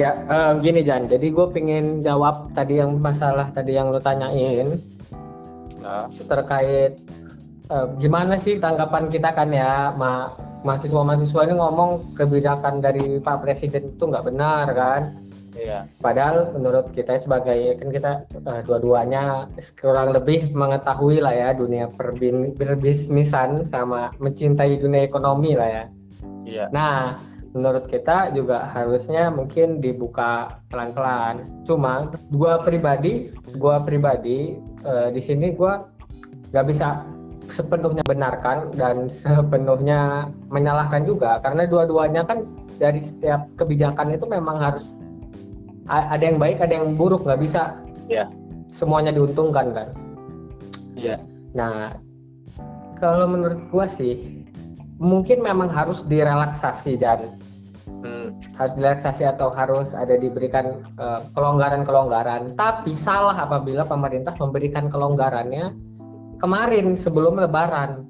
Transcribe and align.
Ya, 0.00 0.16
uh, 0.24 0.56
gini 0.56 0.80
Jan. 0.80 1.04
Jadi 1.04 1.28
gue 1.28 1.46
pengen 1.52 2.00
jawab 2.00 2.48
tadi 2.56 2.80
yang 2.80 2.96
masalah 2.96 3.52
tadi 3.52 3.76
yang 3.76 3.92
lo 3.92 4.00
tanyain 4.00 4.80
nah. 5.84 6.08
terkait 6.08 6.96
uh, 7.68 7.92
gimana 8.00 8.40
sih 8.40 8.56
tanggapan 8.56 9.12
kita 9.12 9.36
kan 9.36 9.52
ya, 9.52 9.92
ma 9.92 10.32
mahasiswa-mahasiswa 10.64 11.44
ini 11.44 11.54
ngomong 11.58 12.16
kebijakan 12.16 12.80
dari 12.80 13.20
Pak 13.20 13.44
Presiden 13.44 13.92
itu 13.92 14.04
nggak 14.08 14.32
benar 14.32 14.66
kan? 14.72 15.02
Iya. 15.52 15.84
Padahal 16.00 16.56
menurut 16.56 16.88
kita 16.96 17.20
sebagai 17.20 17.76
kan 17.76 17.92
kita 17.92 18.12
uh, 18.48 18.60
dua-duanya 18.64 19.44
kurang 19.76 20.16
lebih 20.16 20.56
mengetahui 20.56 21.20
lah 21.20 21.36
ya 21.36 21.48
dunia 21.52 21.92
perbisnisan 22.56 23.68
sama 23.68 24.08
mencintai 24.16 24.80
dunia 24.80 25.04
ekonomi 25.04 25.52
lah 25.52 25.68
ya. 25.68 25.84
Iya. 26.48 26.64
Nah, 26.72 27.20
menurut 27.52 27.84
kita 27.88 28.32
juga 28.32 28.68
harusnya 28.72 29.28
mungkin 29.28 29.80
dibuka 29.84 30.60
pelan-pelan. 30.72 31.44
Cuma 31.68 32.08
gua 32.32 32.64
pribadi, 32.64 33.32
gua 33.60 33.80
pribadi 33.84 34.56
uh, 34.84 35.12
di 35.12 35.20
sini 35.20 35.52
gua 35.52 35.84
nggak 36.52 36.66
bisa 36.68 37.04
sepenuhnya 37.52 38.04
benarkan 38.08 38.72
dan 38.76 39.08
sepenuhnya 39.20 40.32
menyalahkan 40.48 41.04
juga 41.04 41.40
karena 41.44 41.68
dua-duanya 41.68 42.24
kan 42.24 42.48
dari 42.80 43.04
setiap 43.04 43.44
kebijakan 43.60 44.16
itu 44.16 44.24
memang 44.24 44.56
harus 44.58 44.92
ada 45.90 46.22
yang 46.22 46.40
baik 46.40 46.62
ada 46.62 46.72
yang 46.72 46.94
buruk 46.96 47.26
nggak 47.26 47.42
bisa 47.42 47.76
ya 48.08 48.30
semuanya 48.72 49.12
diuntungkan 49.12 49.74
kan 49.74 49.88
iya 50.96 51.20
nah 51.52 51.92
kalau 52.96 53.26
menurut 53.28 53.60
gua 53.68 53.90
sih 53.90 54.42
mungkin 55.02 55.42
memang 55.42 55.66
harus 55.66 56.06
direlaksasi 56.06 56.94
dan. 57.02 57.34
Harus 58.56 58.72
direlaksasi 58.76 59.24
atau 59.24 59.48
harus 59.52 59.96
ada 59.96 60.16
diberikan 60.16 60.84
eh, 61.00 61.20
kelonggaran-kelonggaran. 61.32 62.56
Tapi 62.56 62.92
salah 62.96 63.36
apabila 63.36 63.88
pemerintah 63.88 64.36
memberikan 64.36 64.92
kelonggarannya 64.92 65.72
kemarin 66.42 66.98
sebelum 67.00 67.40
Lebaran. 67.40 68.04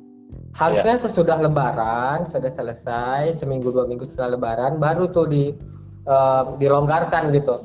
Harusnya 0.53 1.01
yeah. 1.01 1.05
sesudah 1.05 1.39
Lebaran 1.41 2.29
sudah 2.29 2.53
selesai 2.53 3.41
seminggu 3.41 3.73
dua 3.73 3.89
minggu 3.89 4.05
setelah 4.05 4.37
Lebaran 4.37 4.77
baru 4.77 5.09
tuh 5.09 5.29
di 5.29 5.53
uh, 6.09 6.57
dilonggarkan 6.61 7.33
gitu. 7.33 7.63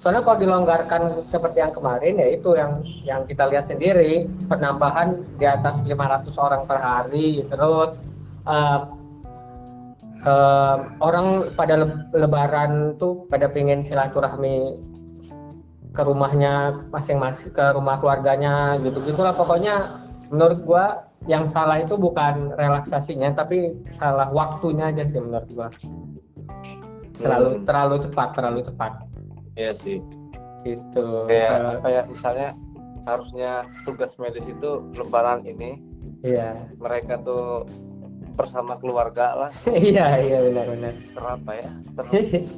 Soalnya 0.00 0.24
kalau 0.24 0.40
dilonggarkan 0.40 1.02
seperti 1.28 1.60
yang 1.60 1.76
kemarin 1.76 2.16
ya 2.16 2.28
itu 2.32 2.56
yang 2.56 2.80
yang 3.04 3.20
kita 3.28 3.44
lihat 3.52 3.68
sendiri 3.68 4.24
penambahan 4.48 5.20
di 5.36 5.44
atas 5.44 5.84
500 5.84 6.32
orang 6.40 6.64
per 6.64 6.80
hari 6.80 7.44
terus 7.52 8.00
uh, 8.48 8.88
uh, 10.24 10.90
orang 11.00 11.52
pada 11.54 11.86
lebaran 12.12 12.96
tuh 12.96 13.26
pada 13.28 13.46
pengen 13.48 13.84
silaturahmi 13.84 14.76
ke 15.90 16.02
rumahnya 16.06 16.86
masing-masing 16.94 17.50
ke 17.50 17.64
rumah 17.74 17.98
keluarganya 17.98 18.78
gitu 18.78 19.02
gitulah 19.02 19.34
pokoknya 19.34 20.06
menurut 20.30 20.62
gua 20.62 21.10
yang 21.28 21.44
salah 21.50 21.84
itu 21.84 22.00
bukan 22.00 22.56
relaksasinya 22.56 23.36
tapi 23.36 23.76
salah 23.92 24.32
waktunya 24.32 24.88
aja 24.88 25.04
sih 25.04 25.20
menurut 25.20 25.50
gua. 25.52 25.68
Terlalu 27.20 27.60
hmm. 27.60 27.64
terlalu 27.68 27.96
cepat 28.08 28.28
terlalu 28.32 28.60
cepat. 28.64 28.92
Iya 29.58 29.72
sih. 29.76 30.00
Gitu. 30.64 31.04
Kayak 31.28 31.84
kayak 31.84 32.04
misalnya 32.08 32.48
harusnya 33.04 33.68
tugas 33.84 34.12
medis 34.16 34.44
itu 34.44 34.70
lebaran 34.96 35.44
ini 35.44 35.80
iya. 36.20 36.68
mereka 36.76 37.16
tuh 37.24 37.64
bersama 38.40 38.80
keluarga 38.80 39.36
lah. 39.36 39.50
Iya 39.90 40.06
iya 40.24 40.38
benar-benar 40.48 40.94
terapa 41.12 41.50
ya. 41.52 41.70
Ter, 41.92 42.04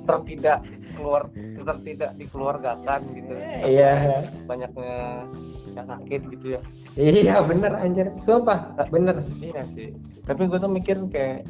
tertidak 0.06 0.60
keluar 0.94 1.22
tertidak 1.34 2.10
dikeluargakan 2.14 3.00
gitu. 3.18 3.32
Iya. 3.66 4.22
Banyaknya 4.46 5.26
yang 5.74 5.86
sakit 5.90 6.20
gitu 6.38 6.46
ya. 6.54 6.60
Iya 6.94 7.36
bener 7.42 7.72
anjir. 7.74 8.14
Sumpah 8.22 8.78
bener 8.94 9.18
iya 9.42 9.66
sih. 9.74 9.90
Tapi 10.22 10.46
gue 10.46 10.58
tuh 10.62 10.70
mikir 10.70 10.96
kayak 11.10 11.42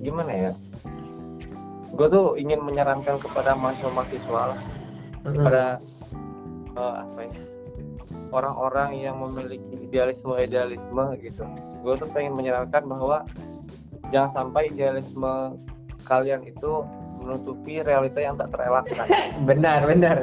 gimana 0.00 0.32
ya? 0.32 0.50
Gue 1.92 2.08
tuh 2.08 2.36
ingin 2.40 2.64
menyarankan 2.64 3.20
kepada 3.20 3.52
mahasiswa-mahasiswa 3.56 4.42
lah. 4.56 4.60
Mm-hmm. 5.26 5.42
pada 5.42 5.64
uh, 6.78 6.94
apa 7.02 7.20
ya? 7.26 7.34
Orang-orang 8.30 8.90
yang 9.02 9.18
memiliki 9.18 9.90
idealisme 9.90 10.34
idealisme 10.38 11.04
gitu. 11.18 11.42
Gue 11.82 11.94
tuh 11.98 12.08
pengen 12.14 12.38
menyarankan 12.38 12.86
bahwa 12.86 13.26
jangan 14.14 14.30
sampai 14.32 14.70
idealisme 14.70 15.58
kalian 16.06 16.46
itu 16.46 16.86
menutupi 17.18 17.82
realita 17.82 18.22
yang 18.22 18.38
tak 18.38 18.54
terelakkan. 18.54 19.06
benar, 19.48 19.82
benar. 19.86 20.16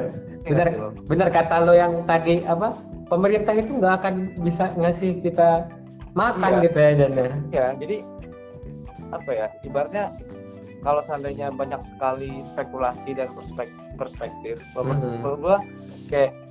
Iya 0.44 0.52
benar, 0.52 0.68
benar 1.08 1.28
kata 1.32 1.56
lo 1.64 1.72
yang 1.72 2.04
tadi 2.04 2.44
apa? 2.44 2.76
Pemerintah 3.08 3.56
itu 3.56 3.80
nggak 3.80 3.94
akan 4.00 4.14
bisa 4.40 4.72
ngasih 4.76 5.20
kita 5.20 5.68
makan 6.16 6.60
iya. 6.60 6.64
gitu 6.68 6.78
ya, 6.80 6.90
Jana. 6.96 7.16
Ya? 7.20 7.32
ya, 7.52 7.66
jadi 7.80 7.96
apa 9.12 9.30
ya? 9.32 9.46
Ibaratnya 9.64 10.04
kalau 10.84 11.00
seandainya 11.04 11.48
banyak 11.52 11.80
sekali 11.96 12.44
spekulasi 12.52 13.10
dan 13.16 13.28
perspektif, 13.32 13.80
perspektif 13.96 14.56
mm 14.76 14.84
-hmm. 14.84 15.60
kayak 16.12 16.43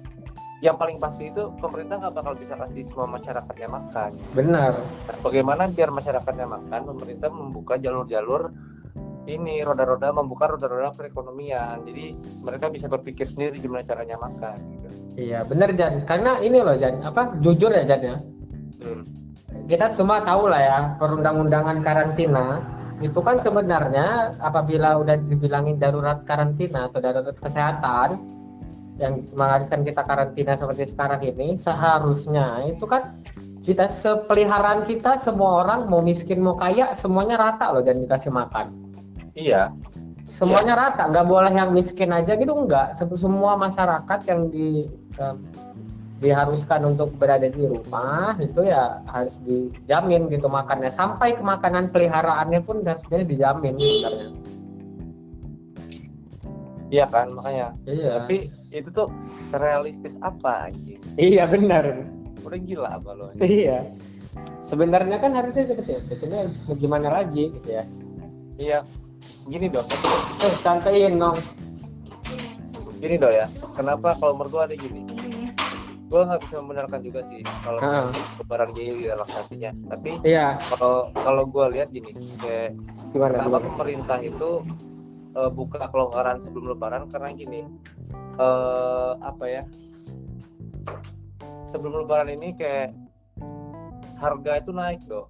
yang 0.63 0.79
paling 0.79 0.95
pasti 0.95 1.27
itu 1.27 1.51
pemerintah 1.59 1.99
nggak 1.99 2.15
bakal 2.15 2.33
bisa 2.39 2.55
kasih 2.55 2.87
semua 2.87 3.19
masyarakatnya 3.19 3.67
makan. 3.67 4.11
Benar. 4.31 4.71
Nah, 4.79 5.17
bagaimana 5.19 5.67
biar 5.67 5.91
masyarakatnya 5.91 6.47
makan? 6.47 6.79
Pemerintah 6.95 7.29
membuka 7.35 7.75
jalur-jalur 7.75 8.55
ini 9.27 9.59
roda-roda 9.59 10.15
membuka 10.15 10.55
roda-roda 10.55 10.95
perekonomian. 10.95 11.83
Jadi 11.83 12.15
mereka 12.39 12.71
bisa 12.71 12.87
berpikir 12.87 13.27
sendiri 13.27 13.59
gimana 13.59 13.83
caranya 13.83 14.15
makan. 14.23 14.57
Gitu. 14.71 14.87
Iya 15.19 15.43
benar 15.43 15.75
Jan. 15.75 16.07
Karena 16.07 16.39
ini 16.39 16.63
loh 16.63 16.79
Jan, 16.79 17.03
apa 17.03 17.35
jujur 17.43 17.67
ya 17.75 17.83
Jan 17.83 18.01
ya. 18.01 18.15
Hmm. 18.87 19.03
Kita 19.67 19.91
semua 19.91 20.23
tahu 20.23 20.47
lah 20.47 20.61
ya 20.63 20.79
perundang-undangan 20.95 21.83
karantina 21.83 22.63
itu 23.03 23.19
kan 23.19 23.35
sebenarnya 23.43 24.39
apabila 24.39 24.95
udah 25.03 25.19
dibilangin 25.27 25.75
darurat 25.75 26.23
karantina 26.23 26.87
atau 26.87 27.03
darurat 27.03 27.35
kesehatan 27.35 28.15
yang 29.03 29.19
mengharuskan 29.35 29.83
kita 29.83 30.01
karantina 30.07 30.55
seperti 30.55 30.87
sekarang 30.95 31.19
ini 31.27 31.59
seharusnya 31.59 32.63
itu 32.63 32.87
kan 32.87 33.19
kita 33.63 33.91
sepeliharaan 33.91 34.87
kita 34.87 35.19
semua 35.19 35.63
orang 35.63 35.91
mau 35.91 35.99
miskin 35.99 36.39
mau 36.39 36.55
kaya 36.55 36.95
semuanya 36.95 37.35
rata 37.35 37.71
loh 37.71 37.83
dan 37.83 37.99
dikasih 37.99 38.31
makan. 38.31 38.71
Iya. 39.35 39.71
Semuanya 40.27 40.75
iya. 40.75 40.81
rata 40.87 41.03
nggak 41.11 41.27
boleh 41.27 41.51
yang 41.51 41.75
miskin 41.75 42.15
aja 42.15 42.39
gitu 42.39 42.55
enggak 42.55 42.95
semua 43.19 43.59
masyarakat 43.59 44.19
yang 44.27 44.47
di 44.51 44.87
um, 45.19 45.43
diharuskan 46.23 46.95
untuk 46.95 47.11
berada 47.19 47.51
di 47.51 47.67
rumah 47.67 48.39
itu 48.39 48.63
ya 48.63 49.03
harus 49.11 49.39
dijamin 49.43 50.31
gitu 50.31 50.47
makannya. 50.47 50.91
Sampai 50.95 51.35
ke 51.35 51.43
makanan 51.43 51.91
peliharaannya 51.91 52.63
pun 52.63 52.83
harusnya 52.87 53.27
dijamin 53.27 53.75
sebenarnya 53.75 54.52
iya 56.93 57.05
kan 57.09 57.33
makanya. 57.33 57.73
Iya. 57.89 58.21
tapi 58.21 58.37
itu 58.69 58.89
tuh 58.93 59.09
realistis 59.57 60.13
apa 60.21 60.69
anjing? 60.69 61.01
Iya 61.17 61.49
benar. 61.49 62.05
Udah 62.45 62.59
gila 62.61 62.89
apa 63.01 63.09
lo 63.17 63.33
iya. 63.41 63.81
Sebenarnya 64.61 65.17
kan 65.17 65.33
harusnya 65.33 65.65
seperti 65.65 65.97
itu 65.97 66.13
cuma 66.23 66.45
gimana 66.77 67.07
lagi 67.09 67.49
gitu 67.57 67.69
ya? 67.73 67.83
Iya. 68.61 68.79
Gini 69.49 69.67
dong 69.73 69.89
eh 70.45 70.53
santaiin 70.61 71.17
dong 71.17 71.41
gini 73.03 73.19
dong 73.19 73.35
ya. 73.35 73.51
Kenapa 73.75 74.15
kalau 74.15 74.39
mertua 74.39 74.63
ada 74.63 74.79
gini? 74.79 75.03
Gue 76.07 76.21
nggak 76.23 76.45
bisa 76.47 76.55
membenarkan 76.63 76.99
juga 77.03 77.19
sih 77.27 77.43
kalau 77.65 77.79
kebaran 78.39 78.69
gini 78.71 79.11
relaksasinya. 79.11 79.71
Tapi 79.91 80.11
iya. 80.23 80.55
kalau 80.71 81.11
kalau 81.11 81.43
gue 81.43 81.65
lihat 81.75 81.91
gini 81.91 82.15
kayak 82.39 82.77
gimana, 83.11 83.43
gimana? 83.43 83.67
pemerintah 83.75 84.19
itu 84.23 84.63
uh, 85.35 85.51
buka 85.51 85.89
kelonggaran 85.89 86.41
sebelum 86.41 86.77
lebaran 86.77 87.09
karena 87.09 87.29
gini 87.33 87.61
uh, 88.37 89.17
apa 89.21 89.45
ya 89.45 89.63
sebelum 91.69 92.05
lebaran 92.05 92.33
ini 92.33 92.53
kayak 92.57 92.93
harga 94.21 94.61
itu 94.61 94.71
naik 94.71 95.01
dong 95.09 95.27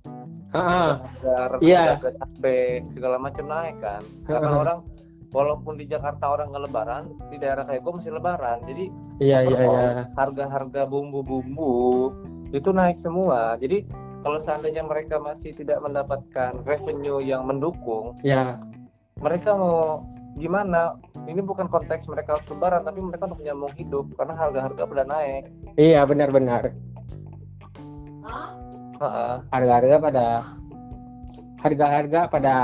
harga 0.54 1.58
yeah. 1.66 1.98
harga 1.98 2.10
cabai 2.22 2.86
segala 2.94 3.18
macam 3.18 3.46
naik 3.50 3.78
kan. 3.82 4.02
Karena 4.30 4.50
orang 4.62 4.80
walaupun 5.34 5.82
di 5.82 5.90
Jakarta 5.90 6.30
orang 6.30 6.54
nggak 6.54 6.64
lebaran 6.70 7.04
di 7.34 7.38
daerah 7.42 7.66
kayak 7.66 7.82
gue 7.82 7.94
masih 7.98 8.14
lebaran. 8.14 8.58
Jadi 8.70 8.86
iya 9.18 9.42
iya 9.42 9.60
iya. 9.66 9.86
harga-harga 10.14 10.86
bumbu-bumbu 10.86 11.74
itu 12.54 12.70
naik 12.70 13.02
semua. 13.02 13.58
Jadi 13.58 13.82
kalau 14.22 14.40
seandainya 14.40 14.86
mereka 14.86 15.18
masih 15.18 15.52
tidak 15.58 15.82
mendapatkan 15.82 16.62
revenue 16.64 17.20
yang 17.20 17.44
mendukung 17.50 18.16
ya 18.22 18.62
mereka 19.24 19.56
mau 19.56 20.04
gimana? 20.36 21.00
Ini 21.24 21.40
bukan 21.40 21.72
konteks 21.72 22.12
mereka 22.12 22.38
harus 22.38 22.48
lebaran 22.52 22.84
tapi 22.84 23.00
mereka 23.00 23.32
untuk 23.32 23.40
menyambung 23.40 23.74
hidup 23.80 24.06
karena 24.20 24.36
harga-harga 24.36 24.84
pada 24.84 25.04
naik. 25.08 25.44
Iya 25.80 26.04
benar-benar. 26.04 26.76
Harga-harga 29.50 29.98
pada 30.04 30.26
harga-harga 31.64 32.22
pada 32.28 32.56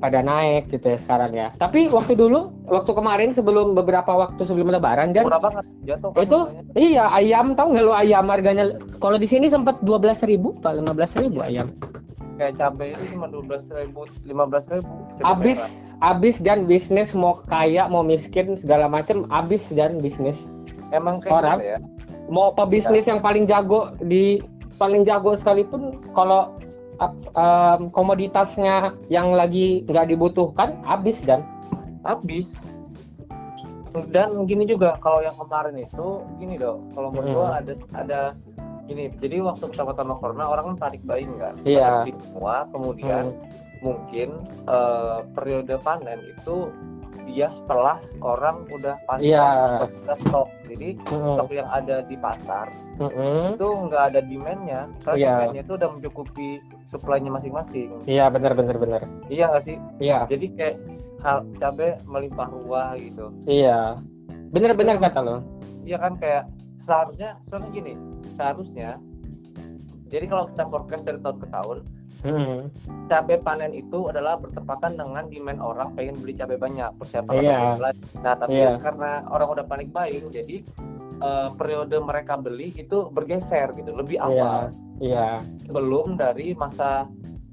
pada 0.00 0.24
naik 0.24 0.72
gitu 0.72 0.96
ya 0.96 0.98
sekarang 1.02 1.32
ya. 1.36 1.52
Tapi 1.60 1.92
waktu 1.92 2.16
dulu, 2.16 2.48
waktu 2.70 2.92
kemarin 2.96 3.30
sebelum 3.36 3.76
beberapa 3.76 4.08
waktu 4.08 4.48
sebelum 4.48 4.72
lebaran 4.72 5.12
dan 5.12 5.28
murah 5.28 5.42
banget 5.44 5.64
jatuh 5.84 6.10
kan 6.16 6.24
itu 6.24 6.38
iya 6.80 7.04
ayam 7.12 7.52
tahu 7.52 7.76
nggak 7.76 7.84
lo 7.84 7.92
ayam 7.92 8.24
harganya? 8.32 8.64
Kalau 8.96 9.20
di 9.20 9.28
sini 9.28 9.52
sempat 9.52 9.76
dua 9.84 10.00
belas 10.00 10.24
ribu 10.24 10.56
pak 10.64 10.80
lima 10.80 10.96
belas 10.96 11.12
ribu 11.20 11.44
ayam 11.44 11.68
kayak 12.40 12.56
cabai 12.56 12.96
itu 12.96 13.04
cuma 13.12 13.28
dua 13.28 13.44
belas 13.44 13.68
ribu 13.68 14.08
lima 14.24 14.48
belas 14.48 14.64
ribu 14.72 14.88
abis 15.20 15.76
abis 16.00 16.40
dan 16.40 16.64
bisnis 16.64 17.12
mau 17.12 17.44
kaya 17.44 17.84
mau 17.84 18.00
miskin 18.00 18.56
segala 18.56 18.88
macam 18.88 19.28
abis 19.28 19.68
dan 19.68 20.00
bisnis. 20.00 20.48
Emang 20.90 21.20
kayak 21.20 21.36
Orang. 21.36 21.58
gitu 21.60 21.68
ya? 21.76 21.78
mau 22.30 22.54
pebisnis 22.54 23.04
yang 23.10 23.18
paling 23.20 23.44
jago 23.44 23.90
di 24.00 24.38
paling 24.78 25.02
jago 25.02 25.34
sekalipun 25.34 25.98
kalau 26.14 26.54
em, 27.02 27.90
komoditasnya 27.90 28.94
yang 29.10 29.34
lagi 29.34 29.82
nggak 29.90 30.08
dibutuhkan 30.08 30.78
habis 30.86 31.20
dan 31.20 31.42
habis. 32.06 32.48
Dan 34.14 34.46
gini 34.46 34.70
juga 34.70 34.94
kalau 35.02 35.18
yang 35.18 35.34
kemarin 35.34 35.74
itu 35.74 36.22
gini 36.38 36.54
dong 36.54 36.94
kalau 36.94 37.10
menurut 37.10 37.34
gua 37.34 37.48
Hmm. 37.50 37.58
ada 37.58 37.72
ada 37.98 38.20
gini 38.90 39.04
jadi 39.16 39.38
waktu 39.40 39.70
pertama-tama 39.70 40.18
corona 40.18 40.44
orang 40.48 40.74
kan 40.74 40.90
panik 40.90 41.02
buying 41.04 41.38
kan 41.38 41.54
Iya. 41.62 42.10
Semua 42.10 42.66
kemudian 42.68 43.24
Hmm. 43.30 43.46
mungkin 43.80 44.28
eh, 44.66 45.18
periode 45.32 45.78
panen 45.80 46.20
itu 46.26 46.68
dia 47.24 47.46
setelah 47.48 47.96
orang 48.18 48.66
udah 48.68 48.98
pasti 49.06 49.30
Iya. 49.30 49.86
udah 49.86 50.18
stok 50.20 50.50
jadi 50.66 50.98
Mm-mm. 51.06 51.34
stok 51.38 51.50
yang 51.50 51.68
ada 51.70 52.02
di 52.02 52.18
pasar 52.18 52.66
Mm-mm. 52.98 53.54
itu 53.54 53.68
nggak 53.86 54.02
ada 54.10 54.20
demandnya 54.20 54.80
karena 55.00 55.16
Iya. 55.16 55.30
demandnya 55.38 55.62
itu 55.62 55.72
udah 55.78 55.88
mencukupi 55.94 56.48
supply-nya 56.90 57.30
masing-masing 57.30 57.88
iya 58.04 58.26
benar 58.26 58.52
benar 58.52 58.76
benar 58.76 59.00
iya 59.30 59.46
nggak 59.46 59.62
sih 59.62 59.76
iya 60.02 60.26
jadi 60.26 60.46
kayak 60.52 60.76
hal 61.22 61.46
cabai 61.56 61.94
melimpah 62.04 62.48
ruah 62.50 62.98
gitu 62.98 63.30
iya 63.46 63.94
benar 64.50 64.74
benar 64.74 64.98
kata 64.98 65.20
lo 65.22 65.36
iya 65.86 65.96
kan 65.96 66.18
kayak 66.18 66.50
seharusnya 66.82 67.38
soalnya 67.46 67.70
gini 67.70 67.94
seharusnya 68.40 68.90
jadi 70.08 70.24
kalau 70.26 70.48
kita 70.48 70.64
forecast 70.66 71.04
dari 71.04 71.20
tahun 71.20 71.38
ke 71.38 71.48
tahun 71.50 71.78
Mm-mm. 72.20 72.60
cabai 73.06 73.40
panen 73.40 73.72
itu 73.72 74.08
adalah 74.08 74.36
bertepatan 74.36 74.92
dengan 74.94 75.24
demand 75.26 75.56
orang 75.58 75.88
pengen 75.94 76.16
beli 76.16 76.32
cabai 76.34 76.56
banyak 76.56 76.88
persiapan 76.96 77.32
Iya. 77.34 77.56
beli 77.56 77.80
lagi. 77.82 78.00
nah 78.18 78.34
tapi 78.34 78.56
Iya. 78.58 78.72
karena 78.76 79.10
orang 79.26 79.48
udah 79.50 79.64
panik 79.64 79.88
buying 79.90 80.28
jadi 80.28 80.56
eh, 81.20 81.48
periode 81.54 81.96
mereka 81.96 82.36
beli 82.36 82.72
itu 82.74 83.08
bergeser 83.08 83.72
gitu 83.72 83.92
lebih 83.92 84.16
iya 84.16 84.24
awal 84.26 84.60
iya 84.98 85.28
belum 85.66 86.16
dari 86.16 86.52
masa 86.52 87.08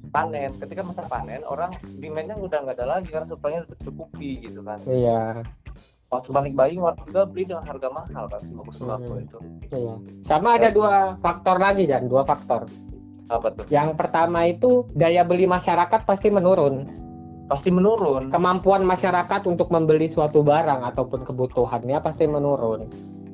panen 0.07 0.56
ketika 0.57 0.84
masa 0.84 1.04
panen 1.04 1.44
orang 1.44 1.72
demandnya 2.00 2.36
udah 2.36 2.63
nggak 2.63 2.75
ada 2.75 2.88
lagi 2.89 3.07
karena 3.07 3.28
supply-nya 3.28 3.60
udah 3.62 3.72
tercukupi 3.75 4.31
gitu 4.42 4.63
kan 4.63 4.80
iya 4.88 5.44
waktu 6.07 6.27
orang 6.31 6.45
juga 7.04 7.21
beli 7.27 7.44
dengan 7.51 7.63
harga 7.68 7.88
mahal 7.92 8.25
kan? 8.31 8.42
sembako 8.48 9.13
Hmm. 9.13 9.25
itu. 9.27 9.38
Iya. 9.75 9.95
Sama 10.24 10.56
ada 10.56 10.71
dua 10.71 11.19
faktor 11.19 11.59
lagi 11.59 11.83
dan 11.83 12.07
dua 12.07 12.24
faktor. 12.24 12.68
Apa 13.27 13.51
tuh? 13.51 13.68
Yang 13.68 14.00
pertama 14.00 14.48
itu 14.48 14.88
daya 14.95 15.27
beli 15.27 15.44
masyarakat 15.44 16.07
pasti 16.07 16.31
menurun. 16.31 16.88
Pasti 17.51 17.71
menurun. 17.71 18.31
Kemampuan 18.31 18.88
masyarakat 18.88 19.48
untuk 19.48 19.68
membeli 19.71 20.07
suatu 20.07 20.44
barang 20.44 20.83
ataupun 20.95 21.27
kebutuhannya 21.27 22.00
pasti 22.00 22.24
menurun. 22.27 22.88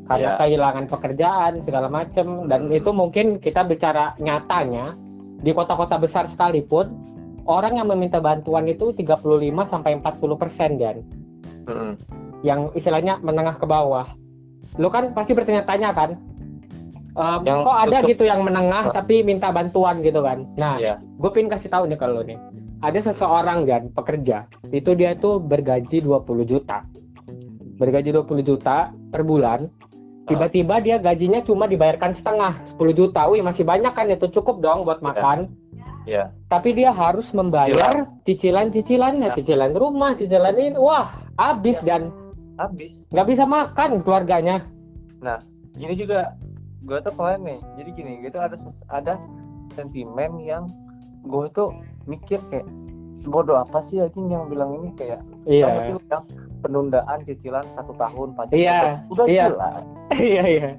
Karena 0.03 0.35
Iya. 0.35 0.39
kehilangan 0.41 0.85
pekerjaan 0.89 1.53
segala 1.63 1.87
macam 1.87 2.49
dan 2.49 2.67
Hmm. 2.67 2.77
itu 2.77 2.89
mungkin 2.89 3.37
kita 3.37 3.63
bicara 3.63 4.17
nyatanya 4.17 4.97
di 5.39 5.51
kota-kota 5.53 5.95
besar 6.01 6.25
sekalipun 6.25 6.89
orang 7.45 7.77
yang 7.79 7.87
meminta 7.87 8.19
bantuan 8.19 8.67
itu 8.67 8.91
35 8.95 9.67
sampai 9.67 9.99
40 9.99 10.35
persen 10.39 10.75
dan 10.79 11.03
Mm-mm. 11.63 11.95
Yang 12.43 12.69
istilahnya 12.75 13.17
menengah 13.23 13.55
ke 13.55 13.65
bawah. 13.65 14.05
Lo 14.75 14.91
kan 14.91 15.15
pasti 15.15 15.31
bertanya-tanya 15.31 15.89
kan 15.93 16.09
ehm, 17.13 17.39
Yang 17.45 17.59
kok 17.61 17.77
ada 17.77 17.97
gitu 18.03 18.23
yang 18.25 18.41
menengah 18.41 18.89
tapi 18.89 19.21
minta 19.21 19.49
bantuan 19.49 20.01
gitu 20.01 20.19
kan? 20.19 20.45
Nah 20.57 20.77
Iya. 20.77 20.99
gue 20.99 21.29
pengen 21.31 21.49
kasih 21.49 21.71
tahu 21.71 21.87
nih 21.87 21.97
kalau 21.97 22.21
nih. 22.21 22.37
Ada 22.83 23.13
seseorang 23.13 23.63
kan 23.63 23.83
pekerja 23.95 24.37
itu 24.69 24.91
dia 24.91 25.15
tuh 25.15 25.39
bergaji 25.39 26.03
20 26.03 26.43
juta. 26.43 26.83
Bergaji 27.79 28.11
20 28.11 28.43
juta 28.43 28.91
per 29.09 29.23
bulan. 29.23 29.71
Tiba-tiba 30.23 30.79
dia 30.79 30.97
gajinya 30.97 31.43
cuma 31.43 31.67
dibayarkan 31.67 32.11
setengah 32.11 32.59
10 32.75 32.91
juta. 32.91 33.27
Wih 33.27 33.43
masih 33.43 33.63
banyak 33.63 33.91
kan 33.91 34.07
itu 34.07 34.27
cukup 34.31 34.59
dong 34.59 34.83
buat 34.83 34.99
makan. 34.99 35.47
Iya. 36.03 36.35
tapi 36.51 36.75
dia 36.75 36.91
harus 36.91 37.31
membayar 37.31 38.11
cicilan-cicilannya 38.27 39.31
Ya. 39.31 39.35
cicilan 39.39 39.71
rumah 39.71 40.11
cicilan 40.19 40.51
ini. 40.51 40.75
Wah 40.75 41.15
habis 41.39 41.79
Ya. 41.79 41.95
dan 41.95 42.11
habis. 42.57 42.93
Nggak 43.09 43.27
bisa 43.29 43.43
makan 43.45 44.01
keluarganya. 44.01 44.61
Gini 45.73 45.93
juga. 45.97 46.33
Gue 46.83 46.99
tuh 46.99 47.15
kemarin 47.15 47.47
nih 47.47 47.59
jadi 47.79 47.89
gini 47.95 48.11
gitu 48.27 48.37
ada 48.43 48.59
ada 48.91 49.15
sentimen 49.71 50.35
yang 50.43 50.67
gue 51.23 51.47
tuh 51.55 51.71
mikir 52.11 52.43
kayak 52.51 52.67
sebodoh 53.15 53.55
apa 53.55 53.79
sih 53.87 54.03
anjing 54.03 54.27
yang 54.27 54.51
bilang 54.51 54.75
ini? 54.83 54.91
Kayak 54.99 55.23
sih 55.47 55.63
iya 55.63 55.95
lu 55.95 56.03
yang 56.11 56.27
penundaan 56.59 57.23
cicilan 57.23 57.63
satu 57.75 57.95
tahun 57.95 58.35
pajak 58.35 58.55
Iya, 58.55 58.99
udah 59.07 59.25
iya. 59.31 59.45
jelas. 59.47 59.83
Iya 60.19 60.43
iya. 60.43 60.69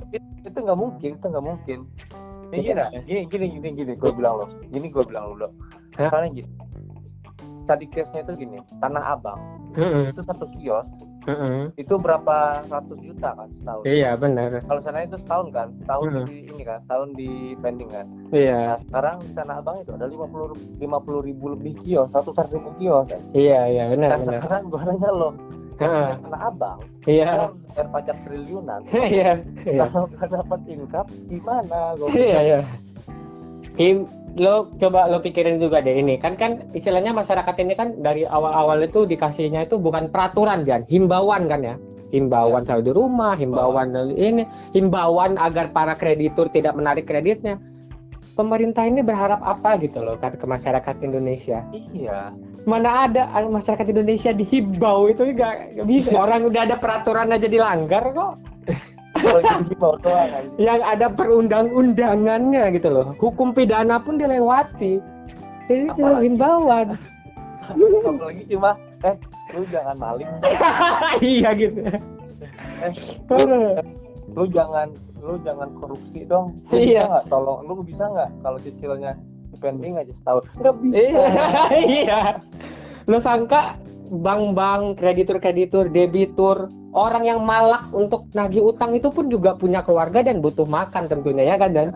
Itu 0.44 0.58
nggak 0.60 0.76
mungkin 0.76 1.10
itu 1.16 1.24
nggak 1.24 1.44
mungkin. 1.44 1.78
Ya, 2.52 2.60
gini, 2.60 2.68
Iya. 2.68 2.86
gini 3.08 3.20
gini 3.32 3.46
gini 3.56 3.68
gini 3.72 3.92
gue 3.96 4.10
bilang 4.12 4.44
lo 4.44 4.46
gini 4.68 4.86
gue 4.92 5.04
bilang 5.08 5.40
lo 5.40 5.48
soalnya 5.96 6.44
gini. 6.44 6.50
Study 7.64 7.88
case-nya 7.88 8.28
itu 8.28 8.44
gini 8.44 8.60
tanah 8.84 9.16
abang. 9.16 9.40
Mm-mm, 9.72 10.12
itu 10.12 10.20
satu 10.20 10.44
kios 10.52 10.84
mm-mm. 11.24 11.72
itu 11.74 11.94
berapa 11.94 12.36
ratus 12.66 12.98
juta 13.00 13.30
kan 13.32 13.48
setahun? 13.54 13.82
Iya 13.84 14.10
benar. 14.14 14.48
Kalau 14.60 14.80
sana 14.80 15.02
itu 15.02 15.16
setahun 15.18 15.46
kan 15.50 15.68
setahun 15.80 16.04
Hmm. 16.06 16.24
di 16.26 16.36
ini 16.46 16.62
kan 16.62 16.78
setahun 16.84 17.08
di 17.12 17.30
pending 17.58 17.90
kan. 17.90 18.06
Iya. 18.30 18.58
Nah 18.70 18.78
sekarang 18.80 19.16
di 19.20 19.30
tanah 19.32 19.56
abang 19.58 19.76
itu 19.80 19.90
ada 19.92 20.06
50 20.06 20.78
50 20.78 21.26
ribu 21.26 21.44
lebih 21.52 21.72
kios 21.80 22.08
ratusan 22.10 22.46
ribu 22.50 22.70
kios. 22.76 23.06
Kan 23.08 23.20
iya 23.32 23.60
iya 23.66 23.84
benar 23.88 24.08
nah 24.10 24.18
benar. 24.20 24.40
sekarang 24.40 24.62
gue 24.68 24.80
nanya 24.80 25.10
lo 25.10 25.30
Heeh, 25.74 26.10
tanah 26.22 26.42
abang 26.54 26.78
iya. 27.04 27.26
kan 27.34 27.50
bayar 27.74 27.86
pajak 27.90 28.16
triliunan. 28.22 28.80
Iya 28.94 29.30
iya. 29.66 29.82
Kalau 29.90 30.06
nggak 30.06 30.28
dapat 30.30 30.60
income 30.70 31.10
gimana 31.26 31.78
gue 31.98 32.08
iya 32.14 32.38
iya. 32.40 32.60
Im, 33.74 34.06
lo 34.38 34.70
coba 34.78 35.06
lo 35.06 35.22
pikirin 35.22 35.62
juga 35.62 35.78
deh 35.82 35.94
ini. 35.94 36.18
Kan 36.18 36.34
kan 36.34 36.66
istilahnya 36.74 37.14
masyarakat 37.14 37.54
ini 37.62 37.72
kan 37.78 37.98
dari 38.02 38.26
awal-awal 38.26 38.82
itu 38.82 39.06
dikasihnya 39.06 39.66
itu 39.66 39.78
bukan 39.78 40.10
peraturan 40.10 40.66
kan 40.66 40.82
himbauan 40.90 41.46
kan 41.46 41.62
ya. 41.62 41.76
Himbauan 42.14 42.62
selalu 42.62 42.82
di 42.86 42.92
rumah 42.94 43.34
himbauan 43.34 43.90
ini 44.14 44.46
himbauan 44.70 45.34
agar 45.34 45.74
para 45.74 45.98
kreditur 45.98 46.46
tidak 46.50 46.78
menarik 46.78 47.10
kreditnya. 47.10 47.58
Pemerintah 48.34 48.82
ini 48.82 48.98
berharap 48.98 49.38
apa 49.46 49.78
gitu 49.78 50.02
loh 50.02 50.18
kan 50.18 50.34
ke 50.34 50.42
masyarakat 50.42 50.94
Indonesia? 51.06 51.62
Iya. 51.70 52.34
Mana 52.66 53.06
ada 53.06 53.30
ah, 53.30 53.46
masyarakat 53.46 53.86
Indonesia 53.94 54.34
dihimbau 54.34 55.06
itu 55.06 55.22
nggak 55.22 55.78
nggak 55.78 55.86
bisa 55.86 56.10
orang 56.18 56.42
udah 56.50 56.66
ada 56.66 56.76
peraturan 56.82 57.30
aja 57.30 57.46
dilanggar 57.46 58.10
kok 58.10 58.32
jadi 59.24 59.74
kan 59.80 60.44
yang 60.60 60.80
ada 60.84 61.06
perundang-undangannya 61.08 62.64
gitu 62.76 62.88
loh. 62.92 63.06
Hukum 63.16 63.56
pidana 63.56 63.98
pun 63.98 64.20
dilewati. 64.20 65.00
Ini 65.72 65.88
cuma 65.96 66.20
himbauan. 66.20 67.00
Apalagi 67.64 68.44
cuma 68.52 68.76
eh 69.00 69.16
lu 69.56 69.64
jangan 69.72 69.96
maling. 69.96 70.28
Iya 71.24 71.50
gitu. 71.56 71.80
Eh 72.84 72.92
lu, 73.48 73.58
lu 74.36 74.44
jangan 74.52 74.92
lu 75.24 75.40
jangan 75.40 75.68
korupsi 75.80 76.28
dong. 76.28 76.60
Lu 76.68 76.76
Iya. 76.76 77.00
bisa 77.00 77.08
nggak? 77.08 77.24
Tolong 77.32 77.58
lu 77.64 77.72
bisa 77.80 78.04
nggak 78.04 78.30
kalau 78.44 78.58
cicilannya 78.60 79.12
pending 79.62 79.94
aja 79.96 80.12
setahun? 80.12 80.42
Nggak 80.60 80.74
bisa. 80.84 80.96
Iya. 81.00 81.24
Iya. 81.96 82.20
Lo 83.08 83.18
sangka 83.20 83.76
bank-bank 84.10 85.00
kreditur-kreditur 85.00 85.88
debitur 85.88 86.68
orang 86.94 87.24
yang 87.26 87.40
malak 87.42 87.88
untuk 87.90 88.28
nagih 88.36 88.62
utang 88.62 88.94
itu 88.94 89.10
pun 89.10 89.28
juga 89.28 89.56
punya 89.56 89.82
keluarga 89.82 90.22
dan 90.22 90.44
butuh 90.44 90.66
makan 90.68 91.08
tentunya 91.10 91.54
ya 91.54 91.56
kan 91.56 91.72
dan 91.72 91.88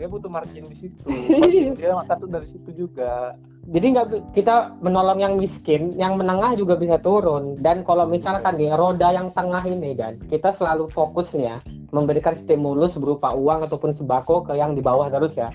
dia 0.00 0.08
butuh 0.08 0.32
margin 0.32 0.64
di 0.68 0.76
situ 0.76 1.04
dia 1.78 1.92
tuh 2.06 2.28
dari 2.28 2.48
situ 2.48 2.70
juga 2.88 3.36
jadi 3.70 3.86
nggak 3.92 4.34
kita 4.34 4.82
menolong 4.82 5.20
yang 5.22 5.34
miskin, 5.38 5.94
yang 5.94 6.16
menengah 6.16 6.56
juga 6.56 6.74
bisa 6.80 6.96
turun. 6.96 7.60
Dan 7.60 7.84
kalau 7.84 8.08
misalkan 8.08 8.56
nih 8.56 8.72
roda 8.72 9.12
yang 9.12 9.30
tengah 9.36 9.62
ini 9.62 9.94
kan, 9.94 10.18
kita 10.32 10.50
selalu 10.56 10.88
fokus 10.90 11.36
nih 11.36 11.54
ya 11.54 11.56
memberikan 11.92 12.34
stimulus 12.34 12.96
berupa 12.96 13.30
uang 13.30 13.68
ataupun 13.68 13.92
sembako 13.92 14.48
ke 14.48 14.58
yang 14.58 14.74
di 14.74 14.82
bawah 14.82 15.06
terus 15.12 15.36
ya, 15.36 15.52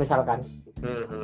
misalkan. 0.00 0.40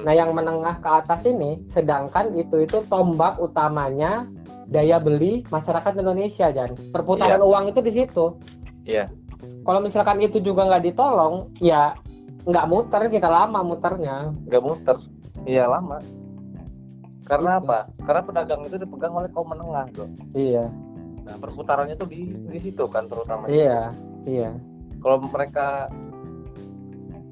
Nah 0.00 0.14
yang 0.14 0.32
menengah 0.32 0.78
ke 0.78 0.88
atas 0.88 1.26
ini, 1.26 1.60
sedangkan 1.68 2.32
itu 2.32 2.64
itu 2.64 2.80
tombak 2.86 3.36
utamanya 3.36 4.24
daya 4.66 4.96
beli 4.96 5.42
masyarakat 5.50 5.98
Indonesia 5.98 6.48
kan. 6.48 6.72
Perputaran 6.94 7.42
uang 7.42 7.68
itu 7.68 7.80
di 7.82 7.92
situ. 7.92 8.38
Iya. 8.86 9.10
Kalau 9.60 9.80
misalkan 9.80 10.20
itu 10.20 10.38
juga 10.38 10.64
nggak 10.64 10.84
ditolong, 10.86 11.52
ya 11.60 11.92
nggak 12.46 12.66
muter 12.66 13.02
kita 13.08 13.28
lama 13.28 13.60
muternya. 13.60 14.32
nggak 14.48 14.62
muter 14.64 14.96
iya 15.44 15.68
lama 15.68 16.00
Karena 17.24 17.60
Gitu. 17.60 17.68
apa? 17.68 17.78
Karena 18.02 18.22
pedagang 18.24 18.60
itu 18.64 18.76
dipegang 18.76 19.12
oleh 19.14 19.30
kaum 19.30 19.48
menengah, 19.52 19.86
Bro. 19.92 20.06
iya 20.32 20.66
Nah, 21.22 21.36
perputarannya 21.38 21.94
tuh 21.94 22.08
di 22.08 22.32
di 22.34 22.58
situ 22.58 22.88
kan 22.90 23.06
terutama. 23.06 23.46
iya 23.46 23.92
iya 24.24 24.50
Kalau 24.98 25.20
mereka 25.22 25.86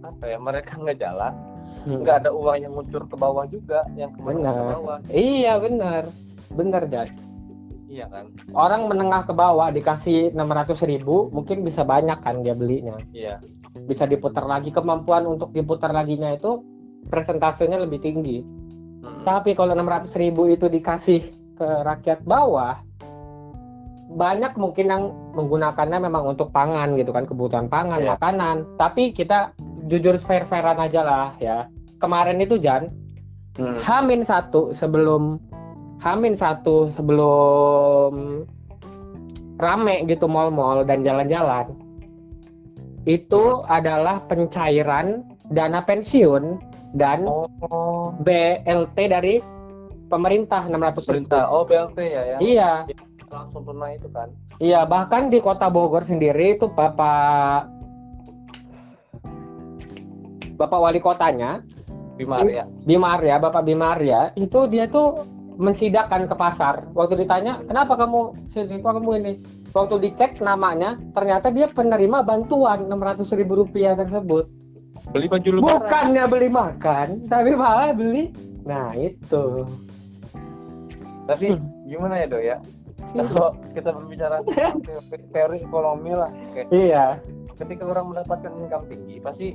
apa 0.00 0.24
ya? 0.24 0.38
Mereka 0.38 0.70
nggak 0.78 0.98
jalan, 0.98 1.32
Hmm. 1.34 1.47
Nggak 1.84 2.16
ada 2.22 2.30
uang 2.30 2.58
yang 2.58 2.72
ngucur 2.72 3.02
ke 3.04 3.14
bawah 3.14 3.44
juga, 3.44 3.86
yang 3.92 4.10
ke 4.10 4.20
bawah. 4.20 4.98
iya 5.08 5.56
benar 5.56 6.08
benar 6.50 6.84
Jan 6.86 7.08
Iya 7.88 8.04
kan? 8.06 8.28
orang 8.52 8.84
menengah 8.84 9.24
ke 9.24 9.32
bawah 9.32 9.68
dikasih 9.68 10.30
600 10.30 10.76
ribu 10.84 11.28
mungkin 11.28 11.62
bisa 11.62 11.82
banyak 11.82 12.20
kan 12.20 12.42
dia 12.42 12.52
belinya 12.52 13.00
Iya. 13.10 13.40
bisa 13.84 14.04
diputar 14.04 14.44
lagi 14.44 14.68
kemampuan 14.68 15.24
untuk 15.24 15.50
diputar 15.50 15.90
laginya 15.90 16.28
itu 16.30 16.60
presentasenya 17.06 17.80
lebih 17.80 17.98
tinggi 17.98 18.44
Mm-mm. 19.00 19.24
tapi 19.24 19.52
kalau 19.52 19.72
600 19.72 20.04
ribu 20.16 20.46
itu 20.46 20.68
dikasih 20.68 21.24
ke 21.54 21.68
rakyat 21.82 22.20
bawah 22.22 22.76
banyak 24.10 24.52
mungkin 24.54 24.86
yang 24.86 25.02
menggunakannya 25.32 25.98
memang 26.02 26.24
untuk 26.28 26.48
pangan 26.48 26.92
gitu 26.92 27.08
kan 27.10 27.24
kebutuhan 27.24 27.68
pangan 27.68 28.00
Iya. 28.00 28.08
makanan 28.14 28.56
tapi 28.76 29.12
kita 29.12 29.52
jujur 29.88 30.20
fair-fairan 30.20 30.78
aja 30.78 31.00
lah 31.00 31.28
ya 31.38 31.66
kemarin 31.98 32.38
itu 32.38 32.56
Jan 32.56 32.88
Hmm. 33.58 33.74
Hamin 33.74 34.22
satu 34.22 34.70
sebelum 34.70 35.42
Hamin 35.98 36.38
satu 36.38 36.94
sebelum 36.94 38.46
rame 39.58 40.06
gitu 40.06 40.30
mall-mall 40.30 40.86
dan 40.86 41.02
jalan-jalan 41.02 41.74
itu 43.02 43.42
adalah 43.66 44.22
pencairan 44.22 45.26
dana 45.50 45.82
pensiun 45.82 46.62
dan 46.94 47.26
Oh, 47.26 48.14
BLT 48.20 49.10
dari 49.10 49.42
pemerintah 50.06 50.62
600 50.62 50.78
ribu. 50.94 51.00
perintah. 51.02 51.50
Oh, 51.50 51.66
BLT 51.66 51.98
ya 51.98 52.22
yang 52.28 52.40
Iya, 52.40 52.70
langsung 53.26 53.66
tunai 53.66 53.98
itu 53.98 54.06
kan. 54.08 54.30
iya 54.58 54.86
bahkan 54.86 55.28
di 55.28 55.38
kota 55.38 55.66
Bogor 55.66 56.00
sendiri 56.02 56.54
itu 56.54 56.70
Bapak 56.70 57.66
Bapak 60.58 60.78
wali 60.82 60.98
kotanya 60.98 61.62
Bima 62.18 62.42
ya. 62.50 62.66
Bima 62.82 63.14
Arya, 63.14 63.38
Bapak 63.38 63.62
Bima 63.62 63.94
Arya, 63.94 64.34
itu 64.34 64.66
dia 64.66 64.90
tuh 64.90 65.22
mensidakkan 65.54 66.26
ke 66.26 66.34
pasar. 66.34 66.90
Waktu 66.90 67.22
ditanya, 67.22 67.62
kenapa 67.62 67.94
kamu 67.94 68.34
sidik 68.50 68.82
kamu 68.82 69.10
ini? 69.22 69.32
Waktu 69.70 70.02
dicek 70.02 70.42
namanya, 70.42 70.98
ternyata 71.14 71.54
dia 71.54 71.70
penerima 71.70 72.26
bantuan 72.26 72.90
600 72.90 73.38
ribu 73.38 73.62
rupiah 73.62 73.94
tersebut. 73.94 74.50
Beli 75.14 75.30
baju 75.30 75.48
lebaran. 75.62 75.78
Bukannya 75.78 76.24
beli 76.26 76.48
makan, 76.50 77.08
tapi 77.30 77.54
malah 77.54 77.94
beli. 77.94 78.34
Nah 78.66 78.90
itu. 78.98 79.62
Tapi 81.30 81.54
gimana 81.86 82.18
ya, 82.18 82.26
Do 82.26 82.38
ya? 82.42 82.58
Kalau 83.14 83.54
kita 83.72 83.94
berbicara 83.94 84.42
teori, 84.42 85.24
teori 85.34 85.58
ekonomi 85.62 86.12
lah, 86.18 86.30
kayak 86.52 86.66
Iya, 86.74 87.06
ketika 87.56 87.88
orang 87.88 88.12
mendapatkan 88.12 88.52
income 88.58 88.86
tinggi, 88.90 89.16
pasti 89.22 89.48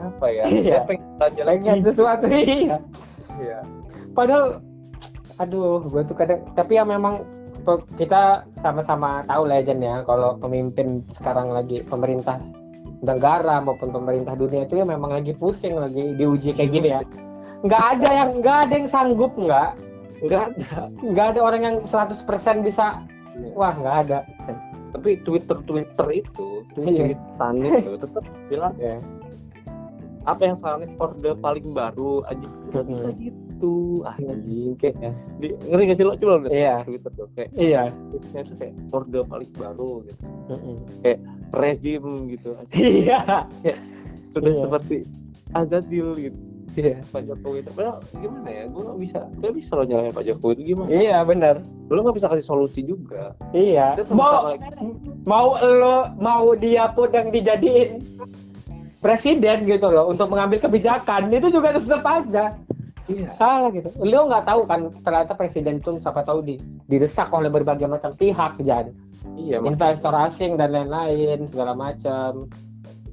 apa 0.00 0.26
ya? 0.30 0.44
Iya. 0.48 0.78
Pengen 0.88 1.06
lagi. 1.18 1.38
pengen 1.42 1.80
sesuatu 1.86 2.26
iya. 2.30 2.78
Iya. 3.38 3.58
Padahal, 4.14 4.62
aduh, 5.42 5.82
gue 5.90 6.02
tuh 6.06 6.14
kadang, 6.14 6.46
tapi 6.54 6.78
ya 6.78 6.86
memang 6.86 7.26
kita 7.96 8.44
sama-sama 8.60 9.24
tahu 9.26 9.48
Jan 9.48 9.80
ya, 9.80 10.04
kalau 10.04 10.36
pemimpin 10.38 11.00
sekarang 11.16 11.50
lagi 11.50 11.80
pemerintah 11.82 12.38
negara 13.04 13.60
maupun 13.60 13.92
pemerintah 13.92 14.36
dunia 14.36 14.64
itu 14.68 14.80
ya 14.80 14.86
memang 14.86 15.12
lagi 15.12 15.32
pusing, 15.36 15.76
lagi 15.76 16.14
diuji 16.16 16.54
kayak 16.54 16.70
gini 16.72 16.88
ya. 16.92 17.00
Nggak 17.64 17.82
ada 17.98 18.08
yang, 18.12 18.30
nggak 18.44 18.58
ada 18.68 18.72
yang 18.76 18.88
sanggup 18.88 19.32
nggak, 19.36 19.70
nggak 20.24 20.42
ada, 20.52 20.88
nggak 21.00 21.26
ada 21.34 21.40
orang 21.40 21.62
yang 21.64 21.76
100% 21.88 22.64
bisa, 22.64 23.00
wah 23.56 23.74
nggak 23.74 23.96
ada. 24.08 24.18
Tapi 24.94 25.18
Twitter 25.26 25.58
Twitter 25.66 26.06
itu, 26.12 26.62
Iya. 26.78 27.18
sanit 27.40 27.82
itu 27.82 27.98
tetap 27.98 28.24
bilang 28.46 28.74
Ya. 28.78 29.02
Apa 30.24 30.42
yang 30.42 30.56
sanit 30.56 30.90
orde 30.96 31.30
paling 31.38 31.66
baru 31.70 32.24
aja 32.26 32.48
nggak 32.72 32.84
bisa 32.88 33.08
Mm-mm. 33.08 33.20
gitu 33.20 33.74
ah 34.02 34.16
Anjing, 34.18 34.72
kayak 34.76 34.96
ya. 34.98 35.12
di, 35.38 35.46
ngeri 35.68 35.82
gak 35.88 35.96
sih 35.96 36.04
lo 36.04 36.16
coba 36.16 36.48
lihat 36.48 36.52
Iya, 36.52 36.74
Twitter 36.84 37.10
tuh 37.12 37.26
kayak 37.32 37.50
iya. 37.54 37.82
tweetnya 38.10 38.40
itu 38.42 38.54
kayak 38.56 38.74
orde 38.90 39.20
paling 39.24 39.50
baru 39.54 39.90
gitu 40.04 40.24
Mm-mm. 40.48 40.76
rezim 41.52 42.04
gitu 42.32 42.48
Iya, 42.72 43.20
sudah 44.32 44.52
Iya. 44.52 44.60
seperti 44.64 44.96
Azazil 45.52 46.08
gitu 46.18 46.38
iya. 46.74 46.98
Pak 47.08 47.22
Jokowi 47.24 47.62
itu 47.62 47.70
padahal 47.70 48.02
gimana 48.18 48.48
ya 48.50 48.64
gue 48.66 48.82
gak 48.82 48.98
bisa 48.98 49.18
gak 49.38 49.52
bisa 49.54 49.70
lo 49.78 49.84
nyalahin 49.86 50.10
Pak 50.10 50.24
Jokowi 50.26 50.52
itu 50.52 50.62
gimana 50.74 50.88
Iya 50.90 51.18
benar. 51.22 51.54
lo 51.86 52.00
gak 52.02 52.16
bisa 52.18 52.26
kasih 52.26 52.46
solusi 52.48 52.80
juga 52.82 53.36
Iya. 53.52 54.00
Mau 54.10 54.56
mau 55.24 55.48
lo 55.60 56.10
mau 56.18 56.46
dia 56.56 56.90
pun 56.90 57.12
yang 57.12 57.30
dijadiin 57.30 58.02
presiden 59.04 59.68
gitu 59.68 59.92
loh 59.92 60.08
untuk 60.08 60.32
mengambil 60.32 60.64
kebijakan 60.64 61.28
itu 61.28 61.52
juga 61.52 61.76
tetap 61.76 62.00
aja 62.08 62.56
iya 63.04 63.28
salah 63.36 63.68
gitu. 63.68 63.92
Lo 64.00 64.24
nggak 64.32 64.48
tahu 64.48 64.64
kan 64.64 64.88
ternyata 65.04 65.36
presiden 65.36 65.76
itu 65.76 66.00
siapa 66.00 66.24
tahu 66.24 66.40
di 66.40 66.56
didesak 66.88 67.28
oleh 67.36 67.52
berbagai 67.52 67.84
macam 67.84 68.16
pihak 68.16 68.56
Jan, 68.64 68.96
iya 69.36 69.60
investor 69.60 70.16
asing 70.16 70.56
dan 70.56 70.72
lain-lain 70.72 71.44
segala 71.52 71.76
macam. 71.76 72.48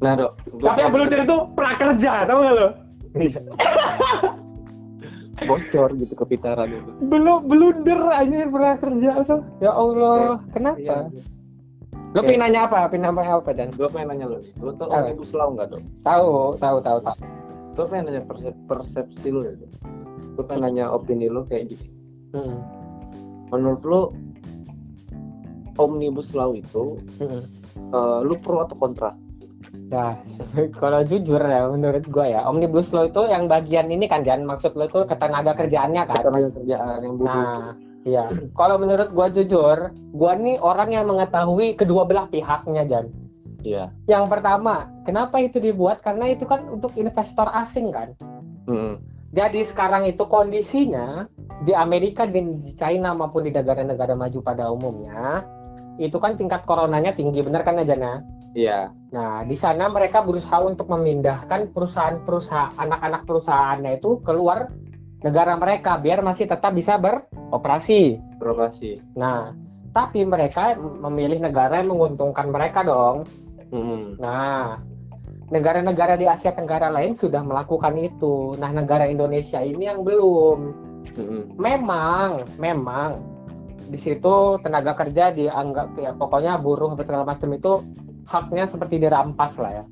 nah 0.01 0.17
dok 0.17 0.33
Tapi 0.63 0.79
yang 0.81 0.93
blunder 0.95 1.19
itu 1.27 1.37
prakerja, 1.53 2.25
tahu 2.25 2.39
nggak 2.39 2.55
lo? 2.55 2.67
bocor 5.41 5.89
gitu 5.97 6.13
ke 6.13 6.25
Pitara 6.29 6.69
gitu 6.69 6.89
Belum 7.09 7.49
blunder 7.49 7.97
aja 8.13 8.45
prakerja 8.47 9.11
tuh. 9.25 9.41
Ya 9.59 9.73
Allah, 9.75 10.39
kenapa? 10.55 11.11
iya 11.11 11.21
Lo 12.11 12.19
pengen 12.21 12.41
nanya 12.41 12.61
apa? 12.65 12.87
Pengen 12.87 13.07
nanya 13.09 13.39
apa 13.39 13.51
Jan? 13.51 13.69
gue 13.71 13.87
pengen 13.87 14.07
nanya 14.09 14.25
lo 14.27 14.37
nih 14.37 14.51
lo 14.57 14.71
tau 14.73 14.87
omnibus 14.89 15.31
law 15.31 15.47
nggak 15.49 15.67
dok 15.69 15.81
Tahu, 16.01 16.29
tahu, 16.57 16.77
tahu, 16.79 16.97
tahu. 17.01 17.17
gue 17.71 17.85
pengen 17.87 18.03
nanya 18.05 18.21
persep 18.23 18.55
persepsi 18.65 19.27
lo 19.29 19.41
ya 19.41 19.53
gue 20.31 20.43
pengen 20.43 20.61
nanya 20.65 20.85
opini 20.89 21.27
lo 21.27 21.43
kayak 21.43 21.69
gini 21.69 21.87
Hmm. 22.31 22.63
menurut 23.49 23.83
lo 23.83 24.01
omnibus 25.77 26.31
law 26.31 26.51
itu 26.51 26.95
Hmm. 27.17 27.43
eh, 27.89 28.19
lu 28.21 28.35
pro 28.37 28.61
atau 28.61 28.75
kontra 28.77 29.11
Nah, 29.87 30.15
kalau 30.79 30.99
jujur 31.01 31.39
ya 31.39 31.67
menurut 31.67 32.03
gua 32.07 32.23
ya, 32.25 32.41
omnibus 32.43 32.91
law 32.91 33.03
itu 33.03 33.23
yang 33.25 33.47
bagian 33.47 33.87
ini 33.87 34.03
kan 34.03 34.19
Jan, 34.21 34.43
maksud 34.43 34.71
lo 34.73 34.83
itu 34.85 35.03
ketenaga 35.05 35.51
kerjaannya 35.53 36.03
kan? 36.05 36.23
tenaga 36.23 36.49
kerjaan 36.53 36.99
yang 37.01 37.15
butuh 37.15 37.31
Nah, 37.35 37.71
iya. 38.07 38.29
Kalau 38.57 38.75
menurut 38.81 39.09
gua 39.13 39.27
jujur, 39.29 39.91
gua 40.15 40.31
nih 40.37 40.57
orang 40.61 40.89
yang 40.93 41.05
mengetahui 41.07 41.77
kedua 41.77 42.05
belah 42.05 42.27
pihaknya 42.27 42.83
Jan. 42.87 43.07
iya 43.61 43.93
Yang 44.09 44.25
pertama, 44.29 44.89
kenapa 45.05 45.37
itu 45.41 45.61
dibuat? 45.61 46.01
Karena 46.01 46.29
itu 46.29 46.45
kan 46.49 46.65
untuk 46.69 46.93
investor 46.97 47.47
asing 47.53 47.93
kan. 47.93 48.13
Hmm. 48.65 49.01
Jadi 49.31 49.63
sekarang 49.63 50.03
itu 50.03 50.27
kondisinya 50.27 51.29
di 51.63 51.71
Amerika 51.71 52.27
dan 52.27 52.59
di 52.59 52.75
China 52.75 53.15
maupun 53.15 53.47
di 53.47 53.51
negara-negara 53.55 54.11
maju 54.11 54.39
pada 54.43 54.67
umumnya, 54.67 55.45
itu 56.01 56.19
kan 56.19 56.35
tingkat 56.35 56.67
coronanya 56.67 57.15
tinggi, 57.15 57.39
benar 57.39 57.63
kan 57.63 57.79
ya 57.79 57.95
Jana? 57.95 58.19
iya 58.57 58.91
Nah, 59.11 59.43
di 59.43 59.59
sana 59.59 59.91
mereka 59.91 60.23
berusaha 60.23 60.63
untuk 60.63 60.87
memindahkan 60.87 61.75
perusahaan-perusahaan 61.75 62.79
anak-anak 62.79 63.27
perusahaannya 63.27 63.99
itu 63.99 64.23
keluar 64.23 64.71
negara 65.21 65.53
mereka 65.57 66.01
biar 66.01 66.25
masih 66.25 66.49
tetap 66.49 66.73
bisa 66.73 66.97
beroperasi. 66.97 68.17
beroperasi 68.41 69.01
Nah, 69.13 69.53
tapi 69.93 70.25
mereka 70.25 70.75
memilih 70.77 71.41
negara 71.41 71.79
yang 71.81 71.93
menguntungkan 71.93 72.49
mereka 72.49 72.81
dong. 72.81 73.23
Hmm. 73.71 74.17
Nah, 74.17 74.81
negara-negara 75.53 76.17
di 76.17 76.25
Asia 76.25 76.51
Tenggara 76.55 76.89
lain 76.89 77.13
sudah 77.13 77.45
melakukan 77.45 77.95
itu. 78.01 78.57
Nah, 78.57 78.73
negara 78.73 79.05
Indonesia 79.07 79.61
ini 79.61 79.87
yang 79.87 80.01
belum. 80.01 80.59
Hmm. 81.15 81.43
Memang, 81.59 82.47
memang 82.57 83.21
di 83.91 83.99
situ 83.99 84.55
tenaga 84.63 84.95
kerja 84.95 85.35
dianggap 85.35 85.99
ya 85.99 86.15
pokoknya 86.15 86.55
buruh 86.63 86.95
apa 86.95 87.03
segala 87.03 87.27
macam 87.27 87.51
itu 87.51 87.83
haknya 88.23 88.63
seperti 88.71 89.03
dirampas 89.03 89.59
lah 89.59 89.83
ya. 89.83 89.85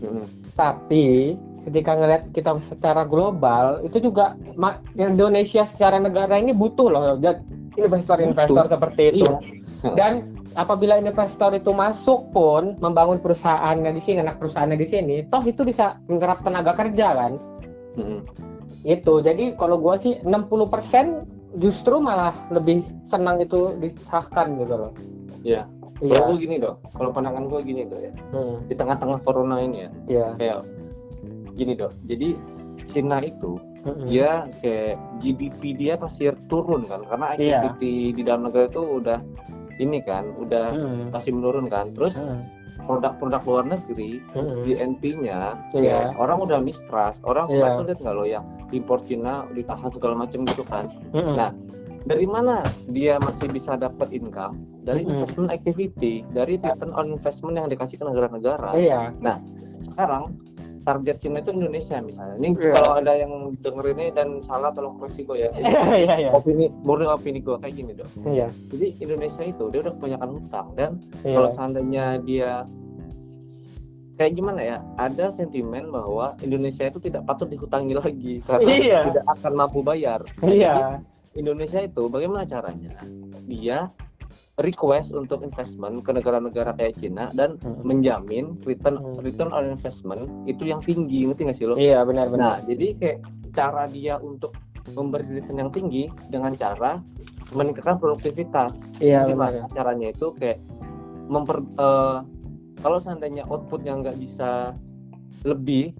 Hmm. 0.00 0.24
Tapi 0.56 1.36
ketika 1.64 1.96
ngelihat 1.96 2.22
kita 2.36 2.56
secara 2.60 3.08
global 3.08 3.80
itu 3.82 3.98
juga 3.98 4.36
Indonesia 4.96 5.64
secara 5.64 5.96
negara 5.96 6.36
ini 6.36 6.52
butuh 6.52 6.88
loh 6.92 7.16
investor-investor 7.74 8.70
seperti 8.70 9.02
itu. 9.18 9.24
Iya. 9.84 9.92
Dan 9.98 10.12
apabila 10.54 10.96
investor 10.96 11.52
itu 11.52 11.74
masuk 11.74 12.30
pun 12.30 12.78
membangun 12.78 13.18
perusahaannya 13.20 13.92
di 13.92 14.02
sini, 14.02 14.22
anak 14.22 14.38
perusahaannya 14.40 14.78
di 14.78 14.88
sini, 14.88 15.16
toh 15.28 15.42
itu 15.44 15.66
bisa 15.66 15.98
menyerap 16.06 16.40
tenaga 16.46 16.72
kerja 16.78 17.08
kan. 17.12 17.32
Hmm. 17.98 18.20
Itu. 18.86 19.20
Jadi 19.20 19.56
kalau 19.58 19.80
gua 19.80 19.98
sih 19.98 20.20
60% 20.22 21.58
justru 21.58 21.98
malah 22.02 22.34
lebih 22.50 22.82
senang 23.06 23.38
itu 23.42 23.74
disahkan 23.78 24.58
gitu 24.58 24.74
loh. 24.74 24.92
Iya. 25.44 25.68
Iya. 26.02 26.18
Kalau 26.18 26.34
gue 26.34 26.42
gini 26.42 26.56
dok, 26.58 26.74
kalau 26.90 27.10
pandangan 27.14 27.46
gue 27.46 27.60
gini 27.62 27.86
dok 27.86 28.00
ya, 28.02 28.12
Hmm, 28.34 28.66
di 28.66 28.74
tengah-tengah 28.74 29.18
corona 29.22 29.62
ini 29.62 29.86
ya, 29.86 29.90
Iya. 30.10 30.26
kayak 30.34 30.58
gini 31.54 31.72
dok. 31.74 31.94
Jadi 32.04 32.34
Cina 32.90 33.18
itu 33.22 33.56
Mm-mm. 33.84 34.08
dia 34.08 34.48
kayak 34.60 34.96
GDP 35.20 35.60
dia 35.76 35.94
pasti 35.94 36.28
turun 36.48 36.88
kan 36.88 37.04
karena 37.04 37.26
Iya. 37.36 37.58
activity 37.60 38.16
di 38.16 38.22
dalam 38.24 38.48
negara 38.48 38.66
itu 38.66 38.80
udah 38.80 39.18
ini 39.76 40.00
kan 40.02 40.24
udah 40.36 40.72
Mm-mm. 40.72 41.12
pasti 41.12 41.30
menurun 41.30 41.68
kan 41.68 41.92
terus 41.92 42.16
Mm-mm. 42.16 42.40
produk-produk 42.84 43.42
luar 43.44 43.64
negeri 43.68 44.24
Mm-mm. 44.32 44.64
di 44.64 44.72
NP-nya 44.74 45.40
Iya. 45.72 46.10
ya 46.10 46.16
orang 46.16 46.40
udah 46.42 46.58
mistrust 46.60 47.20
orang 47.22 47.44
Iya. 47.46 47.60
kemarin 47.60 47.76
tuh 47.76 47.84
lihat 47.86 47.98
nggak 48.00 48.14
lo 48.14 48.24
yang 48.24 48.44
impor 48.72 48.98
Cina 49.04 49.44
ditahan 49.52 49.90
segala 49.92 50.14
macam 50.16 50.38
gitu 50.48 50.64
kan 50.64 50.84
Mm-mm. 51.12 51.34
Nah, 51.36 51.50
dari 52.04 52.26
mana 52.28 52.60
dia 52.88 53.16
masih 53.16 53.48
bisa 53.48 53.76
dapat 53.76 54.12
income 54.12 54.56
dari 54.80 55.04
Mm-mm. 55.04 55.24
investment 55.24 55.48
activity 55.48 56.24
dari 56.32 56.56
return 56.56 56.92
on 56.92 57.12
investment 57.12 57.56
yang 57.56 57.68
dikasih 57.68 57.96
ke 57.96 58.04
negara-negara 58.04 58.76
iya 58.76 59.12
sekarang 59.84 60.32
target 60.84 61.16
Cina 61.18 61.40
itu 61.40 61.50
Indonesia 61.50 61.96
misalnya. 61.98 62.36
Ini 62.36 62.48
Iya. 62.54 62.72
kalau 62.76 62.92
ada 63.00 63.12
yang 63.16 63.32
denger 63.58 63.86
ini 63.96 64.06
dan 64.12 64.28
salah 64.44 64.70
tolong 64.70 65.00
koreksi 65.00 65.24
gue 65.24 65.36
ya. 65.40 65.50
Ini 65.56 65.72
iya 66.04 66.14
iya. 66.20 66.30
Opini 66.30 66.68
murni 66.84 67.08
opini 67.08 67.40
gue 67.40 67.56
kayak 67.56 67.74
gini 67.74 67.92
dong 67.96 68.10
iya. 68.28 68.48
Jadi 68.68 69.00
Indonesia 69.00 69.42
itu 69.42 69.64
dia 69.72 69.80
udah 69.80 69.92
kebanyakan 69.96 70.28
hutang 70.36 70.66
dan 70.76 70.90
iya. 71.24 71.34
kalau 71.34 71.50
seandainya 71.50 72.04
dia 72.22 72.50
kayak 74.14 74.32
gimana 74.38 74.60
ya 74.62 74.76
ada 74.94 75.26
sentimen 75.28 75.90
bahwa 75.90 76.38
Indonesia 76.38 76.86
itu 76.86 77.02
tidak 77.02 77.26
patut 77.26 77.50
dihutangi 77.50 77.98
lagi 77.98 78.38
karena 78.46 78.68
Iya. 78.70 79.00
tidak 79.10 79.24
akan 79.40 79.52
mampu 79.58 79.80
bayar. 79.82 80.20
Iya. 80.40 81.02
Indonesia 81.34 81.82
itu 81.82 82.06
bagaimana 82.06 82.46
caranya? 82.46 82.94
Dia 83.50 83.90
request 84.56 85.10
untuk 85.10 85.42
investment 85.42 86.06
ke 86.06 86.14
negara-negara 86.14 86.70
kayak 86.72 86.94
Cina 86.96 87.26
dan 87.32 87.58
menjamin 87.82 88.54
return 88.62 89.02
Hmm. 89.02 89.18
return 89.18 89.50
on 89.50 89.66
investment 89.66 90.30
itu 90.46 90.62
yang 90.64 90.78
tinggi 90.78 91.26
ngerti 91.26 91.42
nggak 91.44 91.58
sih 91.58 91.66
lo? 91.66 91.74
iya 91.74 92.02
benar 92.02 92.30
Nah 92.30 92.30
benar 92.30 92.56
jadi 92.62 92.86
kayak 92.94 93.18
cara 93.50 93.86
dia 93.86 94.14
untuk 94.16 94.54
memberi 94.92 95.26
return 95.32 95.58
yang 95.58 95.72
tinggi 95.72 96.06
dengan 96.28 96.54
cara 96.54 97.02
meningkatkan 97.50 97.98
produktivitas. 97.98 98.70
iya 98.98 99.26
benar 99.26 99.66
caranya 99.68 100.10
itu 100.10 100.30
kayak 100.34 100.58
memper 101.26 101.58
eh, 101.58 102.18
kalau 102.78 102.98
seandainya 102.98 103.42
outputnya 103.48 103.96
nggak 103.96 104.18
bisa 104.18 104.70
lebih, 105.42 105.90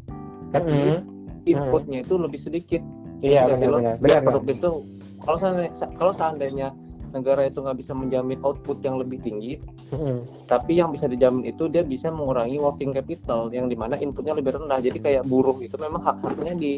at 0.52 0.62
Mm-mm. 0.62 0.78
least 0.84 1.02
inputnya 1.44 2.00
itu 2.00 2.14
lebih 2.14 2.38
sedikit. 2.38 2.82
iya 3.18 3.44
benar 3.44 3.58
benar 3.72 3.94
benar. 3.98 4.20
produktif 4.22 4.56
tuh 4.60 4.84
kalau 5.20 5.38
seandainya 5.38 5.72
kalau 5.96 6.12
seandainya 6.12 6.68
negara 7.14 7.46
itu 7.46 7.62
nggak 7.62 7.78
bisa 7.78 7.94
menjamin 7.94 8.42
output 8.42 8.82
yang 8.82 8.98
lebih 8.98 9.22
tinggi, 9.22 9.62
Mm-mm. 9.94 10.26
tapi 10.50 10.76
yang 10.76 10.90
bisa 10.90 11.06
dijamin 11.06 11.46
itu 11.46 11.70
dia 11.70 11.86
bisa 11.86 12.10
mengurangi 12.10 12.58
working 12.58 12.90
capital 12.90 13.48
yang 13.54 13.70
di 13.70 13.78
mana 13.78 13.94
inputnya 13.94 14.34
lebih 14.34 14.58
rendah. 14.58 14.82
Jadi 14.82 14.98
kayak 14.98 15.22
buruh 15.30 15.56
itu 15.62 15.78
memang 15.78 16.02
hak-haknya 16.02 16.58
di 16.58 16.72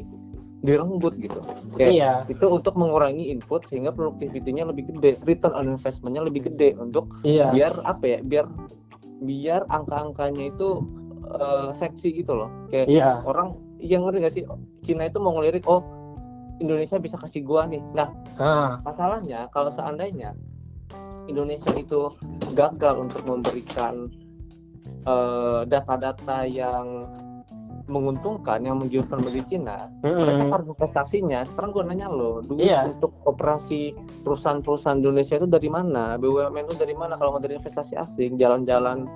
direnggut 0.61 1.17
gitu. 1.17 1.41
Kayak 1.81 1.91
iya 1.93 2.13
itu 2.29 2.45
untuk 2.45 2.77
mengurangi 2.77 3.33
input 3.33 3.65
sehingga 3.69 3.91
produktivitinya 3.97 4.69
lebih 4.69 4.93
gede, 4.93 5.17
return 5.25 5.57
on 5.57 5.67
investmentnya 5.81 6.23
lebih 6.25 6.53
gede 6.53 6.77
untuk 6.77 7.09
iya 7.25 7.49
biar 7.51 7.73
apa 7.89 8.05
ya, 8.05 8.19
biar 8.21 8.45
biar 9.25 9.65
angka-angkanya 9.73 10.53
itu 10.53 10.85
eh, 11.33 11.69
seksi 11.73 12.21
gitu 12.21 12.37
loh. 12.37 12.51
Kayak 12.69 12.87
iya 12.93 13.25
orang 13.25 13.57
yang 13.81 14.09
ngerti 14.09 14.19
gak 14.25 14.35
sih 14.35 14.45
Cina 14.85 15.09
itu 15.09 15.21
mau 15.21 15.37
ngelirik 15.37 15.69
oh 15.69 15.85
Indonesia 16.59 16.97
bisa 16.97 17.17
kasih 17.17 17.43
gua 17.43 17.67
nih. 17.67 17.83
Nah 17.93 18.09
ah 18.37 18.81
masalahnya 18.83 19.49
kalau 19.51 19.69
seandainya 19.69 20.33
Indonesia 21.27 21.73
itu 21.73 22.15
gagal 22.53 22.95
untuk 23.01 23.23
memberikan 23.25 24.09
eh, 25.05 25.61
data-data 25.65 26.45
yang 26.45 27.11
menguntungkan 27.87 28.67
yang 28.67 28.83
menjuruskan 28.83 29.23
bagi 29.23 29.47
Cina 29.47 29.87
mereka 30.03 30.43
Mm-mm. 30.43 30.51
harus 30.51 30.67
investasinya 30.67 31.47
sekarang 31.47 31.71
gue 31.71 31.83
nanya 31.87 32.11
lo 32.11 32.43
duit 32.43 32.67
Iya. 32.67 32.91
untuk 32.91 33.15
operasi 33.23 33.95
perusahaan-perusahaan 34.27 34.99
Indonesia 34.99 35.39
itu 35.39 35.47
dari 35.47 35.71
mana 35.71 36.19
BUMN 36.19 36.67
itu 36.67 36.75
dari 36.75 36.99
mana 36.99 37.15
kalau 37.15 37.39
nggak 37.39 37.47
dari 37.47 37.55
investasi 37.55 37.95
asing 37.95 38.43
jalan-jalan 38.43 39.07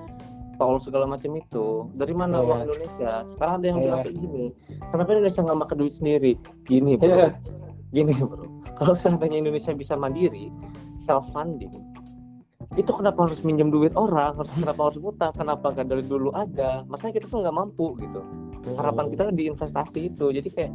tol 0.61 0.77
segala 0.79 1.09
macam 1.09 1.33
itu. 1.35 1.89
Dari 1.97 2.13
mana 2.13 2.39
Iya. 2.39 2.45
uang 2.45 2.61
Indonesia? 2.69 3.13
Sekarang 3.33 3.55
ada 3.59 3.67
yang 3.67 3.79
Iya. 3.81 3.85
bilang 3.89 4.01
kayak 4.05 4.17
gini 4.21 4.45
kenapa 4.93 5.09
Indonesia 5.17 5.41
nggak 5.41 5.59
makan 5.65 5.77
duit 5.81 5.95
sendiri. 5.97 6.33
Gini 6.69 6.93
bro. 7.01 7.09
Iya. 7.09 7.29
gini 7.97 8.13
bro. 8.13 8.45
Kalau 8.77 8.95
seandainya 8.95 9.41
Indonesia 9.41 9.73
bisa 9.73 9.97
mandiri 9.97 10.53
self 11.01 11.25
funding 11.33 11.73
itu 12.79 12.87
kenapa 12.95 13.27
harus 13.27 13.43
minjem 13.43 13.75
duit 13.75 13.91
orang? 13.99 14.31
Harus 14.39 14.55
kenapa 14.55 14.93
harus 14.93 15.03
ngutang? 15.03 15.35
Kenapa 15.35 15.75
nggak 15.75 15.91
dari 15.91 16.05
dulu 16.07 16.31
ada? 16.31 16.87
Masanya 16.87 17.19
kita 17.19 17.27
tuh 17.27 17.43
nggak 17.43 17.57
mampu 17.57 17.99
gitu. 17.99 18.23
Harapan 18.79 19.11
kita 19.11 19.35
di 19.35 19.51
investasi 19.51 20.15
itu. 20.15 20.31
Jadi 20.31 20.49
kayak 20.55 20.73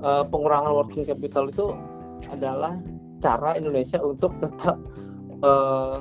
eh, 0.00 0.24
pengurangan 0.30 0.70
working 0.70 1.02
capital 1.02 1.50
itu 1.50 1.74
adalah 2.30 2.78
cara 3.18 3.58
Indonesia 3.58 3.98
untuk 3.98 4.30
tetap 4.38 4.78
eh, 5.42 5.96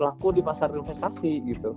laku 0.00 0.32
di 0.32 0.40
pasar 0.40 0.72
investasi 0.72 1.42
gitu 1.44 1.74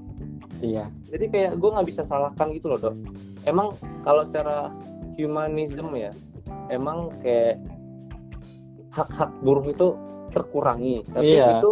iya. 0.61 0.85
Jadi 1.09 1.25
kayak 1.27 1.51
gue 1.59 1.69
nggak 1.69 1.87
bisa 1.89 2.01
salahkan 2.05 2.47
gitu 2.55 2.71
loh 2.71 2.79
dok. 2.79 2.95
Emang 3.43 3.73
kalau 4.05 4.23
secara 4.25 4.69
humanism 5.17 5.91
ya 5.97 6.13
emang 6.69 7.11
kayak 7.19 7.59
hak-hak 8.91 9.31
buruh 9.43 9.65
itu 9.67 9.93
terkurangi. 10.31 11.03
Tapi 11.11 11.35
Iya. 11.37 11.59
itu 11.59 11.71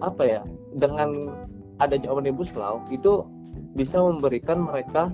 apa 0.00 0.22
ya 0.24 0.40
dengan 0.74 1.30
adanya 1.78 2.10
omnibus 2.10 2.50
law 2.54 2.82
itu 2.90 3.24
bisa 3.74 3.98
memberikan 3.98 4.66
mereka 4.66 5.10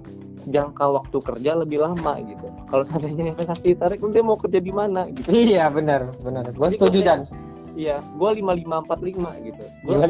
jangka 0.48 0.84
waktu 0.88 1.18
kerja 1.20 1.52
lebih 1.60 1.84
lama 1.84 2.16
gitu. 2.24 2.48
Kalau 2.72 2.84
seandainya 2.84 3.36
investasi 3.36 3.76
tarik 3.76 4.00
dia 4.12 4.24
mau 4.24 4.40
kerja 4.40 4.60
di 4.60 4.72
mana 4.72 5.08
gitu. 5.12 5.28
Iya 5.28 5.68
benar 5.68 6.08
benar. 6.24 6.48
Gue 6.52 6.68
setuju 6.76 7.00
dan. 7.04 7.20
iya 7.78 8.02
gue 8.02 8.30
lima 8.40 8.52
lima 8.56 8.76
empat 8.82 8.98
lima 9.04 9.30
gitu. 9.44 9.62
Gua? 9.86 10.08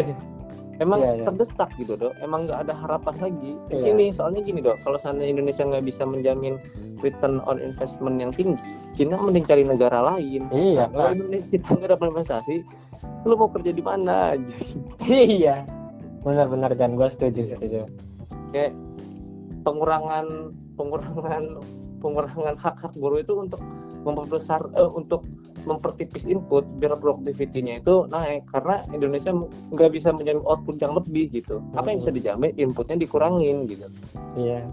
Emang 0.81 0.99
Iya, 1.05 1.13
iya. 1.21 1.25
terdesak 1.29 1.71
gitu 1.77 1.95
dok. 1.95 2.17
Emang 2.25 2.49
nggak 2.49 2.67
ada 2.67 2.75
harapan 2.75 3.15
lagi. 3.21 3.53
Iya. 3.69 3.85
gini 3.93 4.07
soalnya 4.11 4.41
gini 4.43 4.61
dok. 4.65 4.81
Kalau 4.83 4.99
seandainya 4.99 5.37
Indonesia 5.39 5.63
nggak 5.63 5.85
bisa 5.87 6.03
menjamin 6.09 6.57
return 7.05 7.41
on 7.49 7.57
investment 7.61 8.21
yang 8.21 8.33
tinggi 8.33 8.61
Cina 8.93 9.17
mending 9.17 9.47
cari 9.47 9.65
negara 9.65 10.01
lain. 10.17 10.49
Iya 10.51 10.89
kalau 10.91 11.13
Pak. 11.13 11.15
Indonesia 11.17 11.49
kita 11.53 11.69
nggak 11.77 11.91
dapat 11.97 12.07
investasi 12.17 12.55
lu 13.25 13.35
mau 13.37 13.49
kerja 13.49 13.71
di 13.73 13.83
mana? 13.85 14.37
Aja 14.37 14.57
iya. 15.09 15.57
Benar-benar 16.21 16.77
dan 16.77 16.97
gue 17.01 17.09
setuju 17.09 17.57
setuju. 17.57 17.89
Kayak 18.53 18.77
pengurangan 19.65 20.53
pengurangan 20.77 21.45
pengurangan 22.01 22.57
hak-hak 22.57 22.93
buruh 22.97 23.21
itu 23.21 23.37
untuk 23.37 23.61
memperbesar 24.05 24.65
eh, 24.77 24.91
untuk 24.97 25.25
mempertipis 25.65 26.25
input 26.29 26.65
biar 26.79 26.97
produktivitinya 26.97 27.81
itu 27.81 28.07
naik. 28.09 28.47
Karena 28.51 28.85
Indonesia 28.93 29.33
nggak 29.73 29.91
bisa 29.93 30.13
menjamin 30.13 30.45
output 30.45 30.81
yang 30.81 30.95
lebih 30.97 31.31
gitu. 31.33 31.61
Apa 31.75 31.93
yang 31.93 31.99
bisa 32.03 32.13
dijamin? 32.13 32.53
Inputnya 32.57 32.97
dikurangin 33.01 33.69
gitu. 33.69 33.87
Iya. 34.37 34.65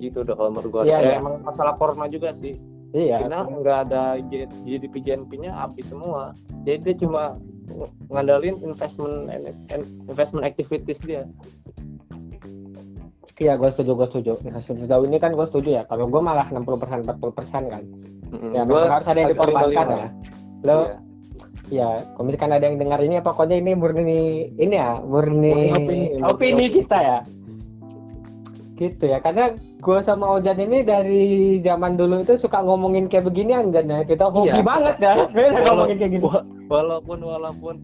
Gitu 0.00 0.24
udah 0.24 0.34
kalau 0.34 0.50
menurut 0.52 0.70
gua. 0.70 0.82
Iya, 0.84 0.98
Ya, 1.00 1.12
emang 1.20 1.40
masalah 1.44 1.78
corona 1.78 2.10
juga 2.10 2.34
sih. 2.34 2.56
Iya. 2.94 3.26
Cina 3.26 3.46
nggak 3.46 3.78
ada 3.90 4.22
GDP 4.62 4.94
GNP-nya 5.02 5.50
habis 5.50 5.90
semua. 5.90 6.32
Jadi 6.62 6.78
dia 6.86 6.94
cuma 7.02 7.34
ng- 7.68 7.92
ngandalin 8.12 8.56
investment 8.62 9.26
investment 10.06 10.44
activities 10.46 11.00
dia 11.02 11.26
iya 13.36 13.54
gue 13.54 13.68
setuju 13.68 13.92
gue 13.94 14.06
setuju. 14.08 14.32
Nah, 14.44 14.58
sejauh 14.58 15.04
ini 15.04 15.18
kan 15.18 15.32
gue 15.32 15.42
setuju 15.44 15.70
ya. 15.70 15.82
Kalau 15.84 16.06
gue 16.06 16.20
malah 16.20 16.46
60% 16.46 17.02
40% 17.02 17.72
kan. 17.72 17.82
Ya 18.50 18.62
memang 18.62 18.90
harus 18.90 19.06
ada 19.06 19.18
yang 19.18 19.30
dikorbankan 19.30 19.86
ya. 19.88 20.08
Lo? 20.62 20.78
Iya. 20.84 20.96
ya 21.72 21.88
kalau 22.12 22.24
misalkan 22.24 22.52
ada 22.52 22.64
yang 22.64 22.76
dengar 22.76 23.00
ini 23.00 23.16
pokoknya 23.18 23.56
ini 23.56 23.72
murni 23.72 24.20
ini 24.54 24.74
ya 24.74 25.00
murni 25.00 25.72
Murni 25.72 26.00
opini, 26.12 26.20
opini, 26.20 26.64
kita 26.70 26.98
ya. 27.00 27.18
Gitu 28.74 29.04
ya 29.06 29.18
karena 29.18 29.54
gue 29.78 29.98
sama 30.02 30.34
Ojan 30.34 30.58
ini 30.58 30.82
dari 30.82 31.24
zaman 31.60 31.94
dulu 31.94 32.20
itu 32.20 32.34
suka 32.34 32.58
ngomongin 32.60 33.06
kayak 33.06 33.24
beginian 33.24 33.70
dan 33.70 33.86
ya 33.86 34.02
kita 34.02 34.26
hobi 34.26 34.50
Iya. 34.50 34.60
banget 34.60 34.96
ya 34.98 35.14
ngomongin 35.64 35.96
kayak 35.96 36.12
gini. 36.12 36.22
Wa- 36.26 36.46
walaupun 36.66 37.18
walaupun 37.22 37.74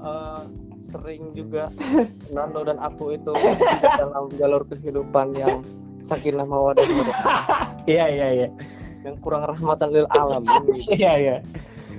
eh, 0.00 0.40
sering 0.90 1.22
juga 1.32 1.70
Nando 2.34 2.66
dan 2.66 2.78
aku 2.82 3.14
itu 3.14 3.32
dalam 3.98 4.30
jalur 4.36 4.66
kehidupan 4.66 5.38
yang 5.38 5.62
sakinah 6.04 6.46
mawadah. 6.46 6.84
Iya 7.88 8.06
iya 8.12 8.28
iya. 8.36 8.48
Yang 9.02 9.16
kurang 9.24 9.48
rahmatan 9.48 9.88
lil 9.90 10.06
alam. 10.12 10.44
Iya 11.00 11.12
iya. 11.16 11.36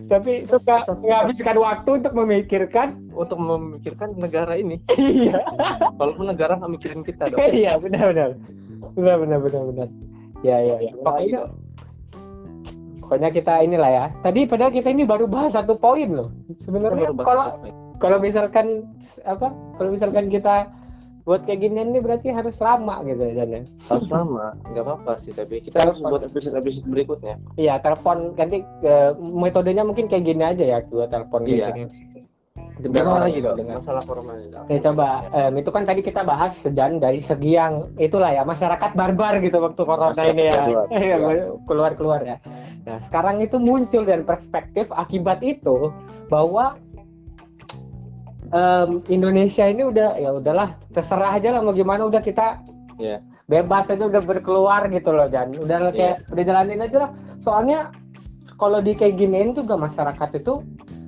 Tapi 0.07 0.43
suka 0.43 0.83
menghabiskan 0.91 1.55
waktu 1.55 1.89
untuk 2.03 2.13
memikirkan? 2.13 2.99
Untuk 3.15 3.39
memikirkan 3.39 4.15
negara 4.19 4.59
ini. 4.59 4.77
Iya. 4.99 5.41
Walaupun 5.97 6.29
negara 6.29 6.59
nggak 6.59 6.71
mikirin 6.71 7.01
kita 7.01 7.31
dong. 7.31 7.39
Iya 7.39 7.79
benar 7.81 8.13
benar. 8.13 8.29
Benar 8.93 9.15
benar 9.25 9.39
benar 9.41 9.63
benar. 9.73 9.87
Ya 10.41 10.57
ya 10.57 10.75
ya 10.81 10.93
pokoknya 10.97 11.25
itu. 11.27 11.41
pokoknya 13.03 13.29
kita 13.33 13.53
inilah 13.65 13.89
ya. 13.91 14.05
Tadi 14.21 14.39
padahal 14.47 14.71
kita 14.71 14.89
ini 14.93 15.03
baru 15.03 15.25
bahas 15.25 15.57
satu 15.57 15.75
poin 15.75 16.07
loh. 16.07 16.29
Sebenarnya 16.61 17.11
kalau? 17.19 17.57
Kalau 18.01 18.17
misalkan 18.17 18.89
apa 19.23 19.53
kalau 19.77 19.89
misalkan 19.93 20.27
kita 20.27 20.67
buat 21.21 21.45
kayak 21.45 21.61
gini 21.61 21.85
ini 21.85 22.01
berarti 22.01 22.33
harus 22.33 22.57
lama 22.57 23.05
gitu 23.05 23.21
ya 23.21 23.45
Jan 23.45 23.49
ya 23.53 23.61
harus 23.93 24.07
lama 24.09 24.57
nggak 24.73 24.83
apa-apa 24.83 25.13
sih 25.21 25.29
tapi 25.29 25.61
kita 25.61 25.77
harus 25.85 26.01
buat 26.01 26.25
episode 26.25 26.57
episode 26.57 26.89
berikutnya 26.89 27.37
iya 27.61 27.77
telepon 27.77 28.33
nanti 28.33 28.65
eh, 28.81 29.13
metodenya 29.21 29.85
mungkin 29.85 30.09
kayak 30.09 30.25
gini 30.25 30.41
aja 30.41 30.65
ya 30.65 30.77
dua 30.89 31.05
telepon 31.05 31.45
Iya. 31.45 31.69
gitu 32.81 32.89
orang 32.97 33.29
lagi 33.29 33.39
dong 33.45 33.57
dengar. 33.61 33.77
masalah 33.77 34.01
Dok? 34.01 34.65
Ya 34.73 34.79
coba 34.81 35.07
em, 35.29 35.53
itu 35.61 35.69
kan 35.69 35.83
tadi 35.85 36.01
kita 36.01 36.25
bahas 36.25 36.57
sejan 36.57 36.97
dari 36.97 37.21
segi 37.21 37.53
yang 37.53 37.93
itulah 38.01 38.33
ya 38.33 38.41
masyarakat 38.41 38.97
barbar 38.97 39.37
gitu 39.45 39.61
waktu 39.61 39.81
corona 39.85 40.17
Masyarakat 40.17 40.33
ini 40.33 40.43
ya 40.49 40.61
Iya, 40.89 41.15
iya. 41.21 41.45
keluar 41.69 41.93
keluar 41.93 42.25
ya. 42.25 42.41
Nah 42.89 42.97
sekarang 43.05 43.37
itu 43.45 43.61
muncul 43.61 44.01
dan 44.01 44.25
perspektif 44.25 44.89
akibat 44.89 45.45
itu 45.45 45.93
bahwa 46.25 46.81
em, 48.51 48.89
Indonesia 49.07 49.65
ini 49.65 49.83
udah 49.83 50.15
ya 50.15 50.29
udahlah 50.31 50.75
terserah 50.91 51.31
aja 51.33 51.51
lah 51.51 51.61
mau 51.61 51.71
gimana 51.71 52.05
udah 52.05 52.19
kita 52.19 52.59
Iya. 52.95 53.17
bebas 53.47 53.89
aja 53.89 54.05
udah 54.05 54.21
berkeluar 54.21 54.85
gitu 54.87 55.09
loh 55.09 55.25
dan 55.25 55.55
udah 55.55 55.89
kayak 55.89 56.21
udah 56.29 56.43
jalanin 56.43 56.79
aja 56.79 56.97
lah 56.99 57.11
soalnya 57.39 57.89
kalau 58.55 58.77
di 58.77 58.93
kayak 58.93 59.17
giniin 59.17 59.51
juga 59.51 59.73
masyarakat 59.73 60.29
itu 60.37 60.61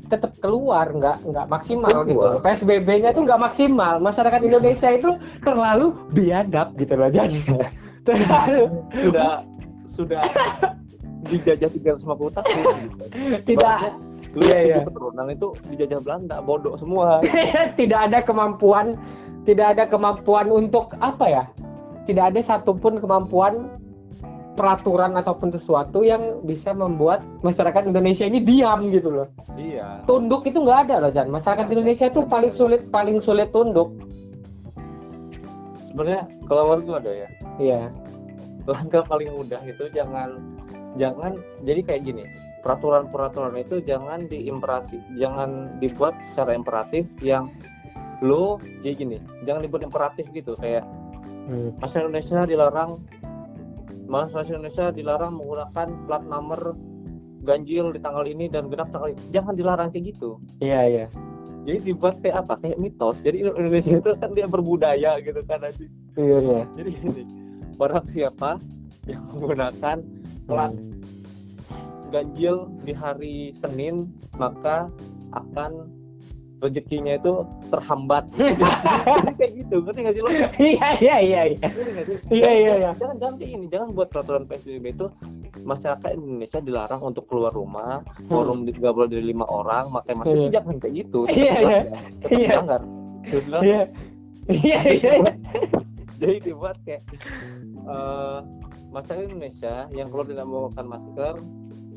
tetap 0.10 0.34
keluar 0.40 0.90
nggak 0.90 1.22
nggak 1.24 1.46
maksimal 1.48 2.04
gitu 2.04 2.18
Keluar. 2.18 2.38
loh. 2.38 2.42
PSBB-nya 2.42 3.14
tuh 3.14 3.24
nggak 3.26 3.42
maksimal 3.42 3.94
masyarakat 3.98 4.42
Indonesia 4.42 4.90
itu 4.90 5.10
terlalu 5.42 5.94
biadab 6.12 6.74
gitu 6.76 6.94
loh 6.94 7.10
jadi 7.10 7.38
terlalu 8.08 8.64
sudah 8.92 9.32
sudah 9.88 10.22
dijajah 11.24 11.70
350 11.70 12.36
tahun 12.36 12.76
gitu. 12.84 13.06
tidak 13.54 13.78
Lu 14.34 14.42
Iya, 14.42 14.58
iya. 14.66 14.76
tujuh 14.82 14.90
keturunan 14.90 15.28
itu 15.30 15.48
dijajah 15.70 16.00
Belanda, 16.02 16.38
bodoh 16.42 16.74
semua. 16.82 17.22
tidak 17.80 18.10
ada 18.10 18.20
kemampuan 18.26 18.98
tidak 19.44 19.76
ada 19.78 19.84
kemampuan 19.92 20.48
untuk 20.50 20.96
apa 21.04 21.26
ya 21.28 21.44
tidak 22.08 22.32
ada 22.32 22.40
satupun 22.40 23.00
kemampuan 23.00 23.76
peraturan 24.54 25.18
ataupun 25.18 25.52
sesuatu 25.52 26.06
yang 26.06 26.40
bisa 26.46 26.72
membuat 26.72 27.26
masyarakat 27.44 27.90
Indonesia 27.90 28.24
ini 28.24 28.40
diam 28.40 28.88
gitu 28.88 29.12
loh 29.12 29.28
iya. 29.60 30.00
tunduk 30.08 30.48
itu 30.48 30.64
nggak 30.64 30.88
ada 30.88 31.04
loh 31.04 31.12
Jan 31.12 31.28
masyarakat 31.28 31.68
Indonesia 31.74 32.08
itu 32.08 32.24
paling 32.24 32.54
sulit 32.56 32.88
paling 32.88 33.20
sulit 33.20 33.52
tunduk 33.52 33.92
Sebenarnya 35.94 36.26
kalau 36.50 36.74
menurut 36.74 37.06
ada 37.06 37.12
ya, 37.14 37.30
iya 37.62 37.82
langkah 38.66 39.04
paling 39.06 39.30
mudah 39.30 39.62
itu 39.62 39.86
jangan 39.94 40.40
jangan 40.98 41.38
jadi 41.62 41.86
kayak 41.86 42.02
gini. 42.02 42.26
Peraturan-peraturan 42.64 43.60
itu 43.60 43.84
jangan 43.84 44.26
diimperasi, 44.26 44.96
jangan 45.20 45.78
dibuat 45.78 46.16
secara 46.32 46.56
imperatif 46.56 47.04
yang 47.20 47.52
lo 48.24 48.56
jadi 48.80 48.96
gini, 48.96 49.18
jangan 49.44 49.68
dibuat 49.68 49.84
imperatif 49.84 50.26
gitu 50.32 50.56
kayak 50.56 50.88
Hmm. 51.44 51.76
masyarakat 51.76 52.08
Indonesia 52.08 52.48
dilarang 52.48 53.04
masyarakat 54.08 54.48
Indonesia 54.50 54.86
dilarang 54.96 55.36
menggunakan 55.36 55.88
plat 56.08 56.24
nomor 56.24 56.72
ganjil 57.44 57.92
di 57.92 58.00
tanggal 58.00 58.24
ini 58.24 58.48
dan 58.48 58.72
genap 58.72 58.88
tanggal 58.96 59.12
ini. 59.12 59.20
Jangan 59.36 59.54
dilarang 59.54 59.92
kayak 59.92 60.16
gitu. 60.16 60.40
iya 60.64 60.88
iya 60.88 61.06
Jadi 61.64 61.92
dibuat 61.92 62.24
kayak 62.24 62.48
apa? 62.48 62.56
Kayak 62.60 62.80
mitos. 62.80 63.20
Jadi 63.20 63.44
Indonesia 63.44 64.00
itu 64.00 64.12
kan 64.16 64.32
dia 64.32 64.48
berbudaya 64.48 65.20
gitu 65.20 65.44
kan 65.44 65.68
nanti. 65.68 65.92
iya 66.16 66.38
iya 66.40 66.64
Jadi 66.80 66.90
gini, 66.96 67.24
orang 67.76 68.04
siapa 68.08 68.56
yang 69.04 69.24
menggunakan 69.28 69.98
plat 70.48 70.72
ganjil 72.14 72.56
di 72.86 72.94
hari 72.94 73.36
Senin 73.58 74.06
maka 74.38 74.86
akan 75.34 75.90
rezekinya 76.62 77.20
itu 77.20 77.44
terhambat. 77.68 78.24
Kayak 79.38 79.52
gitu, 79.60 79.84
ngerti 79.84 80.00
nggak 80.00 80.16
sih 80.16 80.22
lo? 80.24 80.30
iya 80.56 80.90
iya 80.96 81.16
iya 81.20 81.42
iya? 81.52 81.68
Iya, 82.32 82.52
iya, 82.56 82.74
iya. 82.80 82.92
Jangan 82.96 83.20
jangan 83.20 83.36
kayak 83.36 83.52
ini, 83.52 83.66
jangan 83.68 83.88
buat 83.92 84.08
peraturan 84.08 84.48
PSBB 84.48 84.96
itu 84.96 85.06
masyarakat 85.60 86.10
Indonesia 86.16 86.60
dilarang 86.64 87.02
untuk 87.04 87.28
keluar 87.28 87.52
rumah, 87.52 88.00
forum 88.32 88.64
di- 88.64 88.72
nggak 88.72 88.94
boleh 88.96 89.10
dari 89.12 89.26
lima 89.28 89.44
orang, 89.44 89.92
makanya 89.92 90.24
masuk 90.24 90.36
Iya. 90.40 90.50
jangan 90.56 90.76
kayak 90.80 90.94
gitu. 91.04 91.20
Iya, 91.28 91.54
iya. 91.60 91.82
Iya. 92.32 92.54
bilang, 93.44 93.62
iya 93.62 93.82
iya 94.48 94.80
iya 94.88 95.12
iya. 95.20 95.32
jadi 96.16 96.36
dibuat 96.42 96.76
kayak 96.84 97.04
eh 97.84 98.40
masyarakat 98.92 99.26
Indonesia 99.26 99.74
yang 99.92 100.08
keluar 100.08 100.28
tidak 100.28 100.46
menggunakan 100.46 100.86
masker 100.86 101.34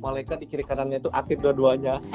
malaikat 0.00 0.40
di 0.42 0.46
kiri 0.48 0.64
kanannya 0.64 1.00
itu 1.00 1.10
aktif 1.12 1.40
dua-duanya. 1.40 2.00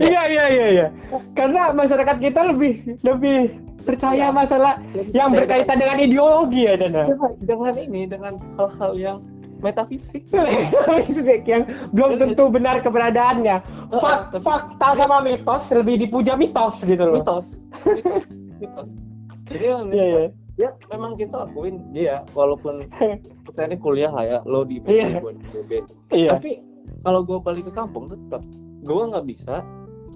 Iya 0.00 0.22
iya 0.30 0.44
iya 0.46 0.66
iya. 0.70 0.86
Karena 1.34 1.74
masyarakat 1.74 2.16
kita 2.22 2.54
lebih 2.54 3.02
lebih 3.02 3.58
percaya 3.82 4.30
masalah 4.30 4.78
yang 5.10 5.34
berkaitan 5.34 5.82
dengan 5.82 5.98
ideologi 5.98 6.70
ya 6.70 6.78
Dana. 6.78 7.10
Dengan, 7.10 7.30
dengan 7.42 7.74
ini 7.74 8.02
dengan 8.06 8.34
hal-hal 8.54 8.92
yang 8.94 9.18
metafisik. 9.60 10.22
Itu 11.10 11.20
sih 11.26 11.42
yang 11.44 11.66
belum 11.92 12.22
tentu 12.22 12.46
benar 12.48 12.80
keberadaannya. 12.80 13.56
Fak- 13.90 14.38
fakta 14.40 14.88
sama 15.02 15.20
mitos 15.26 15.66
lebih 15.74 16.06
dipuja 16.06 16.38
mitos 16.38 16.80
gitu 16.86 17.02
loh. 17.02 17.20
Mitos. 17.20 17.58
Mitos, 17.84 18.30
mitos. 18.62 18.86
jadi 19.50 19.66
iya 19.90 20.06
iya 20.06 20.39
ya 20.60 20.76
memang 20.92 21.16
kita 21.16 21.48
akuin 21.48 21.80
dia 21.96 22.20
walaupun 22.36 22.84
kita 23.48 23.60
ini 23.64 23.76
kuliah 23.80 24.12
lah 24.12 24.24
ya 24.28 24.38
lo 24.44 24.68
di 24.68 24.76
Iya. 24.84 25.24
gue 25.24 25.32
di 25.32 25.44
PB 25.48 25.70
iya. 26.12 26.36
Tapi 26.36 26.60
kalau 27.00 27.24
gue 27.24 27.40
balik 27.40 27.64
ke 27.64 27.72
kampung 27.72 28.12
tetap 28.12 28.44
gue 28.84 29.02
nggak 29.08 29.24
bisa 29.24 29.64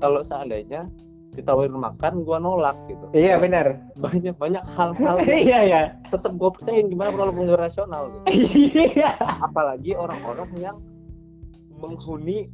kalau 0.04 0.20
seandainya 0.20 0.84
ditawarin 1.34 1.74
makan 1.74 2.22
gue 2.22 2.38
nolak 2.38 2.78
gitu. 2.86 3.10
Iya 3.10 3.42
benar. 3.42 3.74
Banyak 3.98 4.38
banyak 4.38 4.62
hal-hal 4.70 5.16
iya 5.26 5.58
iya. 5.66 5.82
tetap 6.12 6.36
gue 6.38 6.46
percayain 6.46 6.86
gimana 6.86 7.10
walaupun 7.10 7.50
gak 7.50 7.58
rasional 7.64 8.12
gitu. 8.12 8.26
Iya. 8.94 9.16
Apalagi 9.42 9.96
orang-orang 9.98 10.50
yang 10.60 10.76
menghuni 11.82 12.52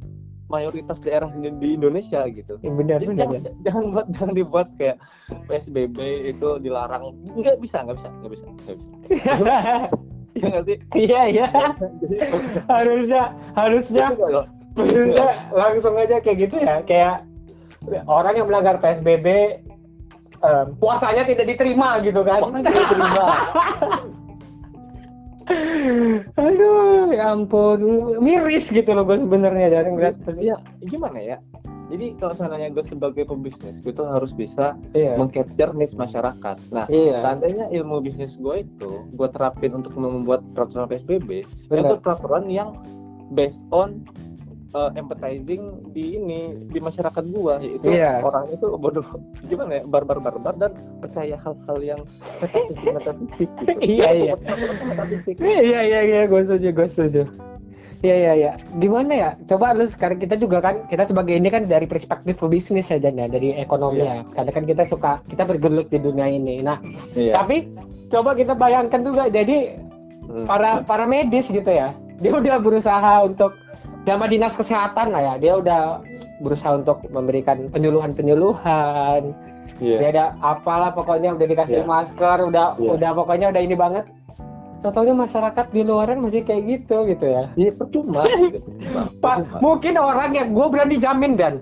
mayoritas 0.51 0.99
daerah 0.99 1.31
di, 1.31 1.47
di 1.47 1.69
Indonesia 1.79 2.27
gitu. 2.27 2.59
Benar 2.59 2.99
Jadi 2.99 3.07
benar 3.07 3.27
jangan, 3.31 3.41
jangan 3.63 3.83
buat 3.95 4.07
jangan 4.11 4.33
dibuat 4.35 4.67
kayak 4.75 4.97
PSBB 5.47 5.97
itu 6.35 6.49
dilarang. 6.59 7.15
Nggak 7.39 7.63
bisa 7.63 7.87
nggak 7.87 7.97
bisa 8.03 8.09
nggak 8.11 8.31
bisa 8.35 8.43
nggak 8.45 8.77
bisa. 8.77 8.89
Ya 10.31 10.47
nggak 10.47 10.63
sih? 10.63 10.77
Iya 10.95 11.21
iya. 11.27 11.47
Harusnya 12.71 13.35
harusnya. 13.51 14.15
Harusnya 14.79 15.27
langsung 15.51 15.99
aja 15.99 16.23
kayak 16.23 16.47
gitu 16.47 16.55
ya 16.55 16.79
kayak 16.87 17.27
orang 18.07 18.39
yang 18.39 18.47
melanggar 18.47 18.79
PSBB 18.79 19.27
em, 20.39 20.67
puasanya 20.79 21.27
tidak 21.27 21.51
diterima 21.51 21.99
gitu 21.99 22.23
kan. 22.23 22.47
Puasanya 22.47 22.71
tidak 22.71 22.79
diterima. 22.79 23.25
aduh 26.37 27.11
ya 27.11 27.33
ampun. 27.35 27.79
Miris 28.21 28.71
gitu 28.71 28.91
loh 28.91 29.03
gue 29.05 29.17
sebenarnya 29.19 29.81
dari 29.81 29.89
ngeliat 29.91 30.15
ya 30.39 30.57
gimana 30.87 31.19
ya? 31.19 31.37
Jadi 31.91 32.15
kalau 32.23 32.31
seandainya 32.31 32.71
gue 32.71 32.87
sebagai 32.87 33.27
pebisnis 33.27 33.83
gue 33.83 33.91
tuh 33.91 34.07
harus 34.07 34.31
bisa 34.31 34.79
iya. 34.95 35.19
mengcapture 35.19 35.75
needs 35.75 35.91
masyarakat. 35.91 36.57
Nah 36.71 36.87
iya. 36.87 37.19
seandainya 37.19 37.67
ilmu 37.67 37.99
bisnis 37.99 38.39
gue 38.39 38.63
itu 38.63 39.03
gue 39.11 39.29
terapin 39.35 39.75
untuk 39.75 39.91
membuat 39.99 40.39
peraturan 40.55 40.87
PSBB 40.87 41.43
Benar. 41.67 41.91
itu 41.91 41.95
peraturan 41.99 42.47
yang 42.47 42.79
based 43.35 43.63
on 43.75 44.07
uh, 44.73 44.91
empathizing 44.95 45.63
di 45.91 46.17
ini 46.17 46.41
di 46.67 46.79
masyarakat 46.79 47.23
gue 47.27 47.53
yaitu 47.63 47.85
Iya. 47.87 48.23
orang 48.23 48.51
itu 48.51 48.65
bodoh 48.75 49.05
gimana 49.49 49.79
ya 49.79 49.83
barbar 49.85 50.19
barbar 50.19 50.55
dan 50.57 50.71
percaya 50.99 51.35
hal-hal 51.37 51.77
yang 51.79 52.01
metafisik 52.39 52.89
metafisik 52.91 53.49
gitu. 53.59 53.71
Iya, 53.99 54.09
iya. 54.11 54.33
Metafisik. 54.91 55.35
iya 55.39 55.79
iya 55.83 55.99
iya 56.03 56.21
gue 56.25 56.41
setuju 56.43 56.69
gue 56.71 56.87
setuju 56.89 57.23
Iya 58.01 58.17
iya 58.17 58.33
iya. 58.33 58.51
Gimana 58.81 59.13
ya? 59.13 59.29
Coba 59.45 59.77
lu 59.77 59.85
sekarang 59.85 60.17
kita 60.17 60.33
juga 60.33 60.57
kan 60.57 60.89
kita 60.89 61.05
sebagai 61.05 61.37
ini 61.37 61.53
kan 61.53 61.69
dari 61.69 61.85
perspektif 61.85 62.33
pebisnis 62.41 62.89
aja 62.89 63.13
ya, 63.13 63.29
dari 63.29 63.53
ekonomi 63.53 64.01
ya. 64.01 64.25
Karena 64.33 64.49
kan 64.49 64.65
kita 64.65 64.89
suka 64.89 65.21
kita 65.29 65.45
bergelut 65.45 65.85
di 65.85 66.01
dunia 66.01 66.25
ini. 66.25 66.65
Nah, 66.65 66.81
Iya. 67.13 67.37
tapi 67.37 67.69
coba 68.09 68.33
kita 68.33 68.57
bayangkan 68.57 69.05
juga 69.05 69.29
jadi 69.29 69.77
Hmm. 70.25 70.49
para 70.49 70.81
para 70.81 71.05
medis 71.05 71.45
gitu 71.45 71.69
ya. 71.69 71.93
Dia 72.17 72.33
udah 72.33 72.57
berusaha 72.57 73.21
untuk 73.21 73.53
sama 74.03 74.25
dinas 74.27 74.53
kesehatan 74.53 75.13
lah 75.13 75.21
ya. 75.21 75.33
Dia 75.37 75.53
udah 75.57 75.81
berusaha 76.41 76.73
untuk 76.73 77.05
memberikan 77.13 77.69
penyuluhan-penyuluhan. 77.69 79.31
Iya. 79.81 79.97
Dia 79.97 80.09
ada 80.13 80.25
apalah 80.41 80.93
pokoknya 80.93 81.33
udah 81.33 81.47
dikasih 81.47 81.81
Iya. 81.81 81.89
masker, 81.89 82.37
udah 82.49 82.77
Iya. 82.77 82.89
udah 82.97 83.09
pokoknya 83.13 83.47
udah 83.49 83.61
ini 83.61 83.75
banget. 83.77 84.05
Contohnya 84.81 85.13
masyarakat 85.13 85.65
di 85.69 85.81
luaran 85.85 86.25
masih 86.25 86.41
kayak 86.41 86.63
gitu 86.65 87.05
gitu 87.05 87.25
ya. 87.25 87.53
Iya 87.53 87.71
percuma. 87.77 88.25
Pak, 89.23 89.61
mungkin 89.61 89.93
orang 90.01 90.33
yang 90.33 90.57
gue 90.57 90.67
berani 90.73 90.97
jamin 90.97 91.33
dan 91.37 91.61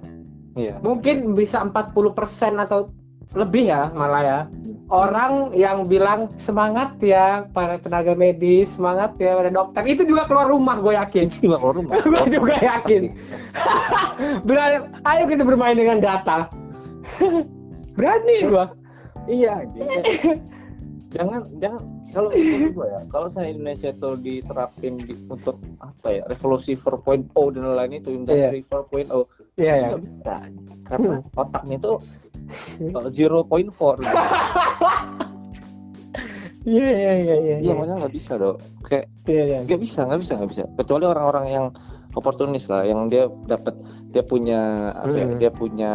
Iya. 0.56 0.80
mungkin 0.80 1.36
bisa 1.36 1.60
40% 1.60 2.56
atau 2.56 2.92
lebih 3.36 3.68
ya 3.68 3.92
malah 3.92 4.24
ya. 4.24 4.40
Orang 4.90 5.54
yang 5.54 5.86
bilang 5.86 6.34
semangat 6.42 6.98
ya 6.98 7.46
para 7.54 7.78
tenaga 7.78 8.18
medis, 8.18 8.74
semangat 8.74 9.14
ya 9.22 9.38
para 9.38 9.54
dokter. 9.54 9.86
Itu 9.86 10.02
juga 10.02 10.26
keluar 10.26 10.50
rumah 10.50 10.82
gue 10.82 10.98
yakin. 10.98 11.30
Itu 11.30 11.38
juga 11.46 11.58
keluar 11.62 11.76
rumah. 11.78 11.94
gue 12.10 12.26
juga 12.34 12.56
yakin. 12.58 13.02
Berani, 14.50 14.78
ayo 15.06 15.24
kita 15.30 15.46
bermain 15.46 15.78
dengan 15.78 16.02
data. 16.02 16.50
berani 17.98 18.36
gua 18.48 18.66
iya 19.28 19.66
jangan 21.12 21.42
jangan 21.60 21.84
kalau 22.16 22.30
itu 22.34 22.74
ya. 22.82 23.00
Kalau 23.12 23.28
saya 23.30 23.54
Indonesia 23.54 23.90
itu 23.94 24.10
diterapin 24.20 24.94
di, 25.04 25.14
untuk 25.30 25.62
apa 25.80 26.08
ya 26.10 26.24
revolusi 26.28 26.74
4.0 26.76 27.30
dan 27.56 27.66
lain 27.76 27.94
itu 28.02 28.10
industri 28.14 28.66
4.0 28.66 29.26
iya 29.60 29.74
ya 29.76 29.88
nggak 29.94 30.04
bisa. 30.04 30.36
Karena 30.90 31.16
otaknya 31.38 31.76
itu 31.78 31.94
uh, 32.96 33.08
0.4 33.10 33.14
gitu. 33.14 34.18
iya 36.68 36.92
iya 36.92 37.14
iya 37.24 37.36
iya 37.40 37.58
iya 37.64 37.72
makanya 37.72 38.04
nggak 38.04 38.16
bisa 38.20 38.36
dong 38.36 38.60
kayak 38.84 39.08
iya 39.32 39.44
iya. 39.48 39.58
nggak 39.64 39.80
bisa 39.80 40.00
nggak 40.04 40.20
bisa 40.22 40.32
nggak 40.36 40.52
bisa. 40.52 40.64
Kecuali 40.76 41.06
orang-orang 41.08 41.46
yang 41.50 41.66
oportunis 42.18 42.66
lah 42.68 42.84
yang 42.84 43.08
dia 43.08 43.30
dapat 43.46 43.78
dia 44.10 44.26
punya 44.26 44.90
apa 44.98 45.14
ya, 45.14 45.26
Hmm. 45.30 45.38
dia 45.38 45.52
punya 45.54 45.94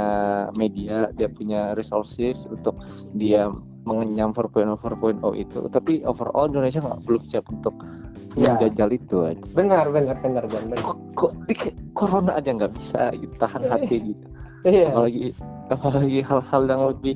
media 0.55 1.11
dia 1.19 1.27
punya 1.27 1.75
resources 1.75 2.47
untuk 2.47 2.79
dia 3.19 3.51
mengenyam 3.85 4.33
4.0 4.33 4.77
4.0 4.81 5.21
itu. 5.37 5.61
Tapi 5.69 6.03
overall 6.05 6.49
Indonesia 6.49 6.81
nggak 6.81 7.01
belum 7.05 7.23
siap 7.29 7.47
untuk 7.53 7.75
Iya. 8.35 8.59
menjajal 8.59 8.89
itu 8.91 9.17
aja. 9.23 9.45
Benar 9.55 9.87
benar 9.95 10.17
benar 10.19 10.43
Jan 10.51 10.67
benar. 10.67 10.83
Kok, 10.83 10.99
kok 11.15 11.33
di 11.47 11.55
corona 11.95 12.35
aja 12.35 12.51
nggak 12.51 12.73
bisa 12.75 13.15
gitu 13.15 13.35
tahan 13.39 13.63
hati 13.71 13.97
gitu. 14.11 14.27
Iya. 14.67 14.91
Apalagi 14.91 15.25
apalagi 15.71 16.19
hal-hal 16.27 16.63
yang 16.67 16.83
lebih 16.91 17.15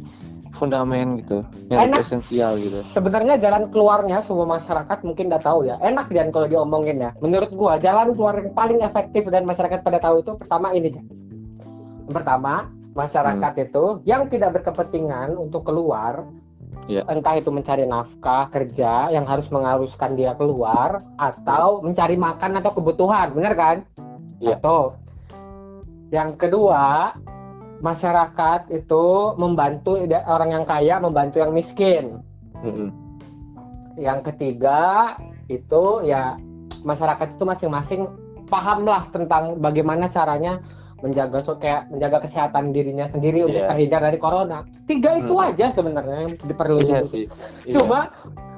fundamen 0.57 1.19
gitu 1.23 1.43
yang 1.75 1.91
Enak. 1.91 2.07
esensial 2.07 2.55
gitu. 2.63 2.81
Sebenarnya 2.95 3.35
jalan 3.39 3.67
keluarnya 3.75 4.23
semua 4.23 4.47
masyarakat 4.47 4.99
mungkin 5.03 5.27
udah 5.35 5.43
tahu 5.43 5.67
ya. 5.67 5.77
Enak 5.83 6.07
Jan 6.15 6.31
kalau 6.31 6.47
diomongin 6.47 7.03
ya. 7.03 7.11
Menurut 7.19 7.51
gua 7.51 7.83
jalan 7.83 8.15
keluar 8.15 8.39
yang 8.39 8.55
paling 8.55 8.79
efektif 8.81 9.27
dan 9.27 9.43
masyarakat 9.43 9.83
pada 9.83 9.99
tahu 9.99 10.23
itu 10.23 10.39
pertama 10.39 10.71
ini 10.71 10.89
Jan. 10.95 11.07
Yang 12.07 12.15
pertama 12.15 12.71
masyarakat 12.95 13.53
itu 13.59 13.85
yang 14.07 14.31
tidak 14.31 14.63
berkepentingan 14.63 15.35
untuk 15.35 15.67
keluar 15.67 16.27
Iya. 16.89 17.05
entah 17.05 17.37
itu 17.37 17.53
mencari 17.53 17.85
nafkah 17.85 18.49
kerja 18.49 19.13
yang 19.13 19.29
harus 19.29 19.53
mengharuskan 19.53 20.17
dia 20.17 20.33
keluar 20.33 21.05
atau 21.21 21.85
mencari 21.85 22.17
makan 22.17 22.65
atau 22.65 22.73
kebutuhan 22.73 23.37
benar 23.37 23.53
kan 23.55 23.77
Iya. 24.41 24.57
Satu. 24.57 24.97
yang 26.09 26.41
kedua 26.41 27.13
masyarakat 27.85 28.73
itu 28.73 29.05
membantu 29.37 30.01
orang 30.27 30.51
yang 30.57 30.65
kaya 30.65 30.97
membantu 30.97 31.45
yang 31.45 31.53
miskin 31.53 32.25
Mm-mm. 32.65 32.89
yang 34.01 34.25
ketiga 34.25 35.15
itu 35.53 36.03
ya 36.09 36.41
masyarakat 36.83 37.37
itu 37.37 37.45
masing-masing 37.45 38.01
pahamlah 38.49 39.13
tentang 39.13 39.61
bagaimana 39.61 40.09
caranya 40.09 40.65
menjaga 40.99 41.39
so 41.41 41.55
kayak 41.55 41.87
menjaga 41.89 42.23
kesehatan 42.23 42.71
dirinya 42.71 43.07
sendiri 43.07 43.43
untuk 43.43 43.61
Iya. 43.61 43.71
terhindar 43.71 44.01
dari 44.03 44.19
corona. 44.19 44.59
Tiga 44.85 45.15
itu 45.17 45.33
Hmm. 45.33 45.47
aja 45.49 45.67
sebenarnya 45.71 46.17
yang 46.21 46.35
diperlukan. 46.37 46.89
iya 46.89 47.01
sih 47.03 47.25
Iya. 47.65 47.73
Cuma 47.75 48.11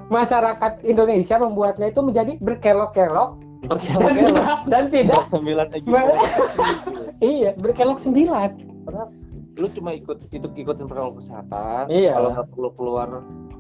masyarakat 0.08 0.82
Indonesia 0.82 1.36
membuatnya 1.36 1.86
itu 1.86 2.00
menjadi 2.00 2.32
berkelok-kelok 2.36 3.30
dan, 3.60 3.68
berkelok-kelok 3.68 4.58
dan 4.72 4.84
tidak 4.88 5.22
sembilan 5.28 5.66
aja 5.70 5.86
iya 7.20 7.50
berkelok 7.54 8.00
sembilan. 8.00 8.50
lu 9.54 9.68
cuma 9.68 9.92
ikut 9.92 10.24
ikut 10.26 10.52
ikutin 10.56 10.88
protokol 10.88 11.20
kesehatan 11.20 11.86
Iya. 11.86 12.16
kalau 12.16 12.28
nggak 12.32 12.48
perlu 12.48 12.68
keluar 12.74 13.08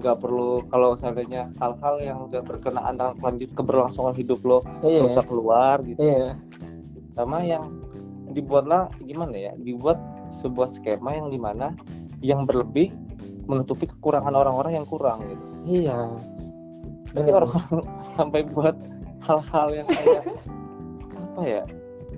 nggak 0.00 0.16
perlu 0.16 0.50
kalau 0.66 0.96
seandainya 0.96 1.52
hal-hal 1.60 1.94
yang 2.00 2.18
udah 2.24 2.40
berkenaan 2.40 2.96
dengan 2.96 3.14
lanjut 3.20 3.50
keberlangsungan 3.52 4.14
hidup 4.16 4.40
lo 4.40 4.58
Iya. 4.80 5.06
usah 5.06 5.22
keluar 5.22 5.84
gitu 5.84 6.00
Iya. 6.00 6.40
sama 7.12 7.44
yang 7.44 7.68
dibuatlah 8.32 8.90
gimana 9.04 9.34
ya 9.34 9.52
dibuat 9.58 9.98
sebuah 10.40 10.70
skema 10.74 11.18
yang 11.18 11.28
di 11.28 11.38
mana 11.38 11.74
yang 12.20 12.44
berlebih 12.44 12.92
menutupi 13.50 13.90
kekurangan 13.90 14.32
orang-orang 14.32 14.78
yang 14.78 14.86
kurang 14.86 15.26
gitu. 15.26 15.44
Iya. 15.66 15.98
jadi 17.10 17.34
Bener. 17.34 17.42
orang 17.42 17.82
sampai 18.14 18.46
buat 18.54 18.76
hal-hal 19.26 19.68
yang 19.74 19.88
kayak 19.90 20.24
apa 21.18 21.42
ya 21.42 21.62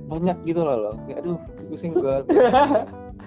banyak 0.07 0.37
gitu 0.45 0.61
loh 0.61 0.77
loh. 0.89 0.95
Aduh 1.17 1.39
pusing 1.73 1.97
gue 1.97 2.17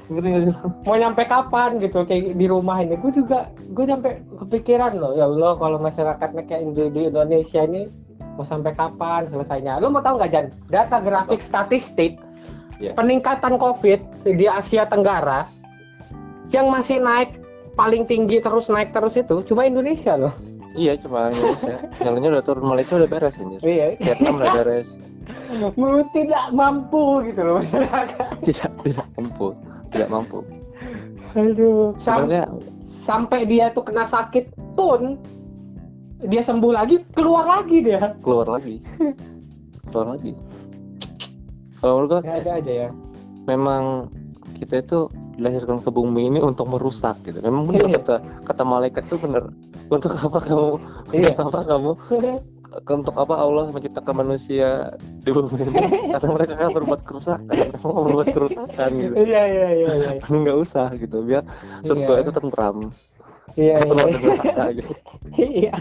mau 0.85 0.93
nyampe 0.93 1.25
kapan 1.25 1.81
gitu 1.81 2.05
kayak 2.05 2.37
di 2.37 2.45
rumah 2.45 2.85
ini. 2.85 2.93
Gue 3.01 3.09
juga 3.09 3.49
gue 3.73 3.85
sampai 3.89 4.21
kepikiran 4.37 4.93
loh 5.01 5.17
ya 5.17 5.25
Allah 5.25 5.57
kalau 5.57 5.81
masyarakatnya 5.81 6.43
kayak 6.45 6.61
di, 6.77 6.83
di 6.93 7.01
Indonesia 7.09 7.65
ini 7.65 7.89
mau 8.37 8.45
sampai 8.45 8.77
kapan 8.77 9.25
selesainya? 9.25 9.81
Lo 9.81 9.89
mau 9.89 10.05
tahu 10.05 10.21
nggak 10.21 10.31
Jan? 10.31 10.45
Data 10.69 11.01
grafik 11.01 11.41
statistik 11.41 12.21
Ya. 12.75 12.91
peningkatan 12.91 13.55
COVID 13.55 13.99
di 14.27 14.45
Asia 14.45 14.83
Tenggara 14.83 15.47
yang 16.51 16.67
masih 16.67 16.99
naik 16.99 17.39
paling 17.73 18.03
tinggi 18.03 18.39
terus 18.39 18.67
naik 18.67 18.91
terus 18.91 19.15
itu 19.15 19.43
cuma 19.43 19.63
Indonesia 19.63 20.15
loh 20.15 20.35
Iya 20.75 20.99
cuma 20.99 21.31
Indonesia. 21.31 21.87
Yang 22.03 22.11
lainnya 22.11 22.31
udah 22.35 22.43
turun 22.43 22.65
Malaysia 22.67 22.99
udah 22.99 23.07
beres 23.07 23.39
anjir. 23.39 23.63
iya 23.63 23.95
Vietnam 23.95 24.43
udah 24.43 24.51
beres. 24.59 24.87
Mau 25.79 26.03
tidak 26.11 26.51
mampu 26.51 27.23
gitu 27.23 27.41
loh 27.41 27.63
masyarakat 27.63 28.43
Tidak 28.43 28.71
tidak 28.83 29.07
mampu. 29.15 29.55
Tidak 29.89 30.09
mampu. 30.11 30.43
aduh 31.31 31.95
Sam- 31.95 32.27
Sebenarnya 32.27 32.45
sampai 33.07 33.47
dia 33.47 33.71
tuh 33.71 33.87
kena 33.87 34.03
sakit 34.03 34.51
pun 34.75 35.15
dia 36.27 36.43
sembuh 36.43 36.75
lagi 36.75 37.07
keluar 37.15 37.47
lagi 37.47 37.79
dia 37.79 38.11
keluar 38.19 38.51
lagi. 38.51 38.83
Keluar 39.87 40.19
lagi. 40.19 40.35
Kalau 41.75 41.93
menurut 41.99 42.09
gue 42.17 42.31
ada 42.31 42.51
aja 42.55 42.73
ya 42.85 42.89
memang 43.45 44.09
kita 44.55 44.81
itu 44.81 44.99
dilahirkan 45.35 45.77
ke 45.77 45.89
bumi 45.89 46.27
ini 46.27 46.39
untuk 46.39 46.65
merusak 46.65 47.19
gitu. 47.21 47.37
Memang 47.39 47.67
benar 47.67 47.85
Iya. 47.85 47.99
kata 47.99 48.15
kata 48.43 48.63
malaikat 48.63 49.03
itu 49.05 49.17
benar. 49.19 49.51
Untuk 49.85 50.11
apa 50.11 50.39
kamu? 50.39 50.69
Iya. 51.11 51.29
Untuk 51.35 51.45
apa 51.45 51.61
kamu? 51.67 51.91
Untuk 52.75 53.15
apa 53.15 53.35
Allah 53.35 53.65
menciptakan 53.69 54.15
manusia 54.17 54.95
di 55.21 55.29
bumi 55.29 55.59
ini? 55.59 55.75
Karena 56.15 56.29
mereka 56.33 56.53
kan 56.57 56.69
berbuat 56.73 57.01
kerusakan. 57.03 57.65
Mau 57.83 58.03
berbuat 58.03 58.27
kerusakan 58.31 58.89
gitu. 58.95 59.13
iya 59.21 59.43
iya 59.45 59.67
iya 59.71 59.89
iya 59.93 60.11
Nggak 60.25 60.57
usah 60.57 60.87
gitu. 60.95 61.21
Biar 61.21 61.43
surga 61.83 62.13
Iya. 62.15 62.21
itu 62.23 62.31
tentram. 62.31 62.77
iya 63.55 63.77
iya 63.79 64.65
gitu. 64.73 64.91
iya 65.37 65.73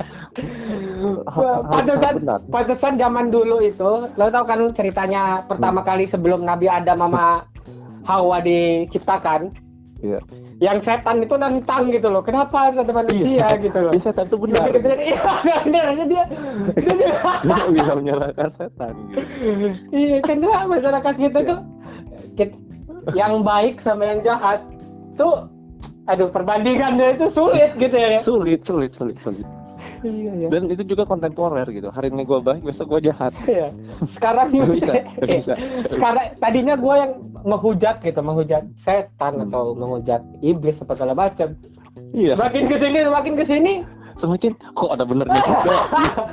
Pantesan, 1.66 2.14
benar. 2.18 2.38
pantesan 2.48 2.92
zaman 2.94 3.28
dulu 3.28 3.58
itu, 3.58 3.90
lo 4.10 4.26
tau 4.28 4.42
kan 4.42 4.60
ceritanya 4.70 5.22
pertama 5.44 5.80
Hmm. 5.80 5.88
kali 5.88 6.04
sebelum 6.04 6.42
Nabi 6.42 6.66
Adam 6.66 7.00
sama 7.00 7.44
Hawa 8.08 8.38
diciptakan, 8.38 9.48
Iya. 9.98 10.20
yang 10.60 10.78
setan 10.78 11.18
itu 11.18 11.32
nantang 11.34 11.88
gitu 11.88 12.06
loh, 12.06 12.20
kenapa 12.20 12.68
harus 12.68 12.76
ada 12.78 12.92
manusia 12.92 13.48
gitu 13.56 13.78
loh. 13.80 13.92
Iya, 13.92 14.02
setan 14.04 14.24
itu 14.26 14.36
benar. 14.38 14.64
Gitu, 14.68 14.88
Iya, 14.92 15.20
benernya 15.64 16.04
dia, 16.04 16.24
dia, 16.76 17.04
Dia 17.40 17.64
bisa 17.74 17.92
menyalahkan 17.94 18.48
setan 18.52 18.92
gitu. 19.08 19.24
iya 19.90 20.16
karena 20.20 20.68
masyarakat 20.68 21.14
kita 21.16 21.38
tuh, 21.42 21.58
kit- 22.34 22.60
yang 23.12 23.40
baik 23.40 23.80
sama 23.80 24.04
yang 24.06 24.20
jahat 24.20 24.60
tuh, 25.14 25.48
aduh 26.04 26.28
perbandingannya 26.28 27.16
itu 27.16 27.26
sulit 27.28 27.72
gitu 27.76 27.96
ya. 27.96 28.20
Sulit, 28.20 28.60
sulit, 28.60 28.92
sulit, 28.92 29.16
sulit. 29.20 29.44
Iya 30.04 30.32
iya. 30.36 30.48
Dan 30.48 30.68
itu 30.68 30.84
juga 30.84 31.02
kontemporer 31.02 31.64
gitu. 31.66 31.88
Hari 31.88 32.08
ini 32.08 32.22
gue 32.22 32.38
baik, 32.38 32.60
besok 32.62 32.92
gue 32.92 33.08
jahat. 33.08 33.32
Iya. 33.46 33.72
Sekarang 34.06 34.52
Gak 34.52 34.68
bisa, 34.70 34.92
gak 35.16 35.28
bisa. 35.32 35.52
sekarang 35.88 36.26
tadinya 36.36 36.74
gue 36.76 36.94
yang 36.94 37.12
menghujat 37.40 37.98
gitu 37.98 38.20
menghujat 38.20 38.68
setan 38.74 39.32
Hmm. 39.34 39.44
atau 39.48 39.72
menghujat 39.72 40.20
iblis 40.40 40.78
apa 40.78 40.92
segala 40.92 41.14
macam 41.18 41.56
Iya. 42.10 42.36
semakin 42.36 42.62
ke 42.66 42.76
sini 42.76 42.98
semakin 43.02 43.32
ke 43.34 43.44
sini 43.44 43.72
Semakin 44.14 44.54
kok 44.70 44.90
ada 44.90 45.02
benernya 45.02 45.34
juga. 45.34 45.76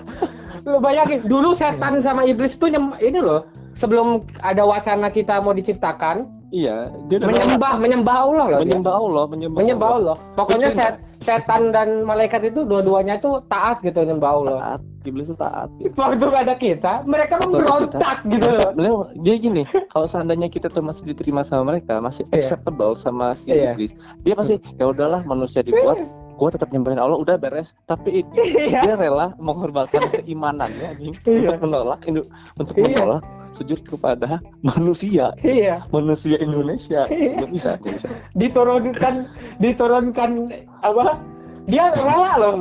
lu 0.70 0.78
bayangin 0.78 1.26
dulu 1.26 1.52
setan 1.52 1.98
sama 1.98 2.22
iblis 2.22 2.54
tuh 2.54 2.70
nyem, 2.70 2.94
ini 3.00 3.18
loh 3.18 3.42
sebelum 3.74 4.22
ada 4.40 4.62
wacana 4.62 5.10
kita 5.10 5.40
mau 5.40 5.50
diciptakan 5.50 6.30
iya, 6.52 6.86
dia 7.08 7.18
menyembah 7.18 7.76
menyembah 7.76 8.18
Allah 8.22 8.46
loh 8.48 8.60
dia. 8.60 8.64
menyembah 8.64 8.94
Allah, 8.94 9.24
menyembah, 9.26 9.58
menyembah 9.58 9.90
Allah 9.92 10.16
pokoknya 10.36 10.70
set, 10.70 11.02
setan 11.22 11.70
dan 11.70 12.02
malaikat 12.02 12.50
itu 12.50 12.62
dua-duanya 12.62 13.18
itu 13.18 13.40
taat 13.46 13.80
gitu 13.80 14.02
menyembah 14.02 14.32
Allah 14.34 14.58
Taat, 14.60 14.82
iblis 15.06 15.26
itu 15.26 15.38
taat. 15.38 15.70
Gitu. 15.78 15.94
waktu 15.94 16.24
gak 16.24 16.44
ada 16.44 16.56
kita 16.56 16.94
mereka 17.06 17.34
memberontak 17.40 18.18
gitu 18.26 18.48
loh 18.48 18.70
Beliau, 18.74 18.96
dia 19.18 19.36
gini, 19.38 19.62
kalau 19.88 20.06
seandainya 20.06 20.48
kita 20.48 20.68
tuh 20.68 20.82
masih 20.82 21.06
diterima 21.08 21.42
sama 21.42 21.72
mereka, 21.72 21.98
masih 21.98 22.26
Iya. 22.28 22.52
acceptable 22.52 22.94
sama 22.94 23.38
si 23.38 23.50
Iya. 23.50 23.74
iblis, 23.74 23.94
dia 24.22 24.34
pasti 24.34 24.58
ya 24.76 24.86
udahlah 24.88 25.22
manusia 25.22 25.62
dibuat, 25.62 26.02
gue 26.32 26.50
tetap 26.50 26.70
nyembahin 26.70 26.98
Allah 26.98 27.18
udah 27.18 27.38
beres. 27.38 27.70
Tapi 27.86 28.26
iya 28.34 28.82
dia 28.82 28.96
rela 28.96 29.38
mengorbankan 29.38 30.10
keimanannya 30.12 30.98
anjing, 30.98 31.14
Iya. 31.22 31.54
untuk 31.54 31.62
menolak 31.62 32.00
untuk 32.58 32.76
Iya. 32.76 32.98
menolak 32.98 33.24
sujud 33.56 33.80
kepada 33.84 34.40
manusia, 34.68 35.32
iya 35.42 35.84
manusia 35.90 36.38
Indonesia. 36.38 37.06
Iya. 37.08 37.42
Nggak 37.42 37.52
bisa, 37.52 37.70
nggak 37.80 37.94
bisa. 38.00 38.10
diturunkan 38.36 39.14
diturunkan 39.58 40.30
apa 40.82 41.20
dia 41.70 41.94
rela 41.94 42.32
loh 42.36 42.54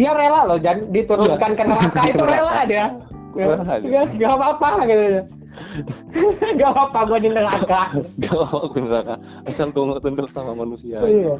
dia 0.00 0.12
rela 0.16 0.40
loh 0.48 0.56
dan 0.56 0.88
diturunkan 0.88 1.52
ke 1.52 1.62
neraka 1.62 2.00
itu 2.08 2.24
rela 2.24 2.64
dia 2.64 2.86
Rela 3.32 3.64
dia. 3.76 3.80
nggak 3.80 4.04
nggak 4.16 4.32
apa-apa 4.34 4.68
gitu 4.88 5.04
Gak 6.56 6.70
apa-apa 6.72 6.98
gue 7.12 7.18
di 7.18 7.30
neraka. 7.30 7.92
Gak 8.24 8.32
mau 8.32 8.72
gue 8.72 8.88
neraka. 8.88 9.20
Asal 9.44 9.68
gue 9.68 9.84
nggak 9.84 10.00
tunduk 10.00 10.32
sama 10.32 10.56
manusia. 10.56 10.96
Iya. 11.04 11.36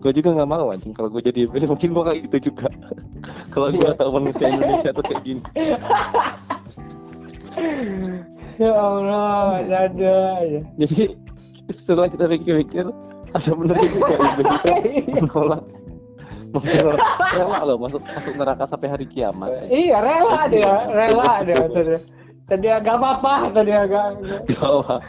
Gue 0.00 0.12
juga 0.16 0.32
nggak 0.40 0.48
mau 0.48 0.72
anjing 0.72 0.96
kalau 0.96 1.12
gue 1.12 1.20
jadi 1.20 1.44
mungkin 1.44 1.92
gue 1.92 2.04
kayak 2.04 2.20
gitu 2.32 2.36
juga. 2.48 2.72
kalau 3.52 3.68
gue 3.68 3.84
Iya. 3.84 3.92
tahu 3.92 4.10
manusia 4.16 4.46
Indonesia 4.48 4.88
tuh 4.88 5.04
kayak 5.04 5.20
gini. 5.20 5.42
Ya 8.56 8.72
Allah, 8.72 9.60
ada 9.60 9.78
aja. 9.92 10.16
Jadi 10.80 11.12
setelah 11.72 12.08
kita 12.08 12.24
pikir-pikir 12.28 12.88
ada 13.36 13.50
benar 13.52 13.76
juga 13.84 14.14
itu 14.16 15.12
menolak 15.12 15.62
rela 17.36 17.58
loh 17.68 17.76
masuk 17.76 18.00
masuk 18.00 18.34
neraka 18.38 18.64
sampai 18.64 18.88
hari 18.88 19.06
kiamat. 19.12 19.68
Iya, 19.68 20.00
rela 20.00 20.40
dia, 20.48 20.72
rela 20.88 21.32
dia. 21.44 21.64
Tadi, 21.68 21.94
tadi 22.48 22.66
agak 22.72 22.96
apa-apa, 22.96 23.34
tadi 23.52 23.72
agak. 23.76 24.08
Jawa. 24.56 25.04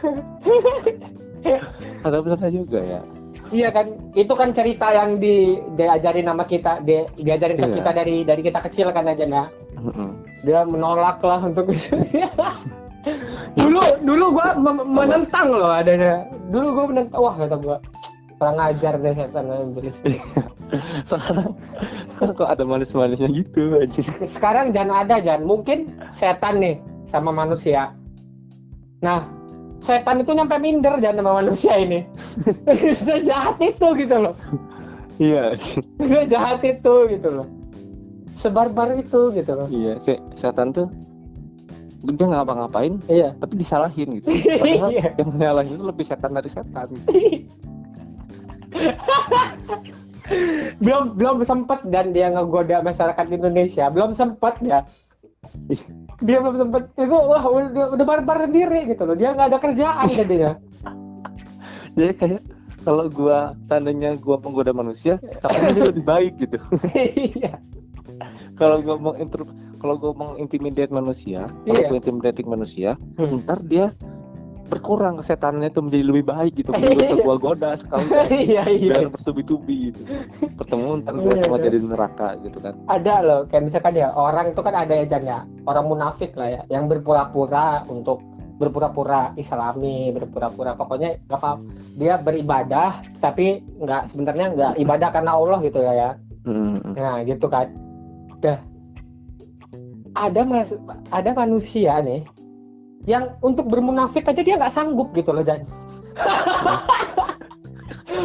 ada 2.04 2.16
benernya 2.20 2.50
juga 2.52 2.80
ya. 2.84 3.00
Iya 3.48 3.72
kan, 3.72 3.86
itu 4.12 4.32
kan 4.36 4.52
cerita 4.52 4.92
yang 4.92 5.16
di 5.16 5.56
diajarin 5.72 6.28
nama 6.28 6.44
kita, 6.44 6.84
di, 6.84 7.00
diajarin 7.16 7.56
ke 7.56 7.68
Iya. 7.72 7.76
kita 7.80 7.90
dari 7.96 8.16
dari 8.28 8.42
kita 8.44 8.60
kecil 8.60 8.92
kan 8.92 9.08
aja 9.08 9.24
ya. 9.24 9.44
Dia 10.46 10.62
menolak 10.66 11.18
lah 11.22 11.42
untuk 11.42 11.70
dulu 13.58 13.80
dulu 14.04 14.24
gua 14.36 14.54
menentang 14.84 15.48
loh 15.54 15.72
adanya. 15.72 16.26
Dulu 16.50 16.66
gua 16.74 16.84
menentang, 16.90 17.18
wah 17.18 17.34
kata 17.34 17.56
gua 17.58 17.78
kurang 18.38 18.58
ajar 18.62 18.94
deh 19.02 19.14
setan 19.18 19.50
iblis. 19.50 19.98
sekarang 21.10 21.50
kok 22.38 22.48
ada 22.48 22.62
manis-manisnya 22.62 23.28
gitu 23.34 23.82
anjing. 23.82 24.06
Sekarang 24.30 24.70
jangan 24.70 25.02
ada 25.06 25.18
jangan 25.18 25.42
mungkin 25.42 25.90
setan 26.14 26.62
nih 26.62 26.78
sama 27.10 27.34
manusia. 27.34 27.90
Nah, 29.02 29.26
setan 29.82 30.22
itu 30.22 30.30
nyampe 30.38 30.54
minder 30.62 31.02
jangan 31.02 31.18
sama 31.26 31.32
manusia 31.42 31.74
ini. 31.74 32.06
Sudah 33.02 33.20
jahat 33.26 33.56
itu 33.58 33.86
gitu 33.98 34.16
loh. 34.22 34.34
Iya. 35.18 35.58
Sudah 35.98 36.24
jahat 36.30 36.60
itu 36.62 36.94
gitu 37.10 37.28
loh. 37.42 37.46
Sebarbar 38.38 38.94
itu 38.94 39.34
gitu 39.34 39.52
loh. 39.52 39.66
Iya, 39.66 39.98
si 39.98 40.14
setan 40.38 40.70
tuh 40.70 40.86
dia 41.98 42.24
nggak 42.24 42.46
ngapa-ngapain 42.46 42.94
Iya. 43.10 43.34
tapi 43.36 43.58
disalahin 43.58 44.22
gitu. 44.22 44.30
Padahal 44.62 44.90
Iya. 44.94 45.06
yang 45.18 45.30
nyalahin 45.34 45.74
itu 45.74 45.84
lebih 45.84 46.04
setan 46.06 46.30
dari 46.32 46.46
setan. 46.46 46.88
belum 50.78 51.16
belum 51.16 51.40
sempet 51.42 51.80
dan 51.88 52.12
dia 52.12 52.28
ngegoda 52.28 52.84
masyarakat 52.84 53.26
Indonesia 53.32 53.88
belum 53.88 54.12
sempet 54.12 54.60
ya 54.60 54.84
dia 56.20 56.38
belum 56.38 56.56
sempet 56.58 56.82
itu 56.94 57.16
wah 57.16 57.40
udah 57.40 57.96
udah 57.96 58.04
barbar 58.04 58.44
sendiri 58.44 58.84
gitu 58.86 59.08
loh 59.08 59.16
dia 59.16 59.32
nggak 59.32 59.56
ada 59.56 59.58
kerjaan 59.58 60.06
jadinya 60.12 60.52
Jadi 61.98 62.12
kayak 62.14 62.42
kalau 62.84 63.10
gua 63.10 63.56
tandanya 63.66 64.14
gua 64.14 64.38
penggoda 64.38 64.70
manusia, 64.70 65.18
tapi 65.42 65.74
dia 65.74 65.90
lebih 65.90 66.04
baik 66.06 66.32
gitu. 66.38 66.58
iya 66.94 67.58
kalau 68.58 68.78
gua 68.78 68.96
mau 68.98 69.14
intro 69.14 69.46
kalau 69.78 69.94
gua 69.94 70.12
mau 70.12 70.30
intimidate 70.34 70.90
manusia, 70.90 71.46
kalau 71.62 71.72
Iya. 71.72 71.86
gua 71.86 71.96
intimidating 71.96 72.46
manusia, 72.46 72.90
Hmm. 73.14 73.38
ntar 73.40 73.62
dia 73.62 73.94
berkurang 74.66 75.16
kesetanannya 75.16 75.70
itu 75.70 75.80
menjadi 75.80 76.04
lebih 76.04 76.24
baik 76.26 76.52
gitu. 76.54 76.70
Gua 76.76 76.92
bisa 76.92 77.14
gua 77.18 77.36
goda 77.38 77.70
sekali 77.72 78.04
iya 78.52 78.68
iya 78.68 79.00
biar 79.00 79.08
bertubi-tubi 79.08 79.88
gitu. 79.88 80.02
Ketemu 80.58 80.88
ntar 81.00 81.14
gua 81.16 81.32
Iya, 81.32 81.42
cuma 81.42 81.56
iya. 81.56 81.64
jadi 81.64 81.78
neraka 81.80 82.28
gitu 82.42 82.58
kan. 82.58 82.74
ada 82.86 83.14
loh 83.22 83.40
kayak 83.46 83.64
misalkan 83.64 83.94
ya 83.94 84.12
orang 84.12 84.52
itu 84.52 84.60
kan 84.60 84.74
ada 84.76 84.92
ya 84.92 85.04
Jan 85.06 85.24
ya 85.24 85.38
orang 85.64 85.84
munafik 85.86 86.34
lah 86.34 86.48
ya 86.50 86.62
yang 86.68 86.84
berpura-pura 86.84 87.86
untuk 87.86 88.20
berpura-pura 88.58 89.32
islami 89.36 90.10
berpura-pura 90.10 90.74
pokoknya 90.74 91.22
nggak 91.24 91.38
apa 91.38 91.62
dia 91.94 92.18
beribadah 92.18 92.90
tapi 93.16 93.62
nggak 93.78 94.10
sebenarnya 94.10 94.46
nggak 94.50 94.72
ibadah 94.76 95.08
karena 95.08 95.30
Allah 95.32 95.62
gitu 95.62 95.78
ya 95.78 95.94
ya 95.94 96.10
Hmm. 96.42 96.80
nah 96.92 97.22
gitu 97.22 97.46
kan 97.46 97.70
dah 98.40 98.58
ada 100.18 100.42
mas 100.42 100.74
ada 101.14 101.30
manusia 101.34 102.02
nih 102.02 102.26
yang 103.06 103.38
untuk 103.40 103.70
bermunafik 103.70 104.26
aja 104.26 104.42
dia 104.42 104.58
nggak 104.58 104.74
sanggup 104.74 105.14
gitu 105.16 105.32
loh 105.32 105.40
Jan. 105.40 105.64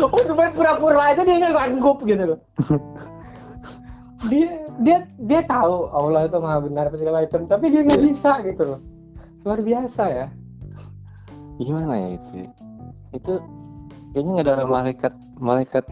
Untuk 0.03 0.35
berpura-pura 0.35 1.13
aja 1.13 1.21
dia 1.23 1.39
nggak 1.39 1.55
sanggup 1.55 2.03
gitu 2.03 2.35
loh. 2.35 2.39
Dia 4.31 4.55
dia 4.79 5.03
dia 5.19 5.43
tahu 5.43 5.91
Allah 5.91 6.31
itu 6.31 6.39
maha 6.39 6.63
benar 6.63 6.87
apa 6.87 6.95
segala 6.95 7.27
macam 7.27 7.43
tapi 7.43 7.67
dia 7.67 7.83
nggak 7.83 8.03
bisa 8.07 8.39
gitu 8.47 8.63
loh. 8.63 8.79
Luar 9.43 9.59
biasa 9.59 10.03
ya. 10.07 10.27
Gimana 11.59 11.93
ya 11.99 12.07
itu? 12.15 12.29
Ya? 12.31 12.47
itu 13.13 13.33
kayaknya 14.15 14.31
nggak 14.31 14.47
ada 14.47 14.55
malaikat 14.63 15.13
malaikat 15.43 15.83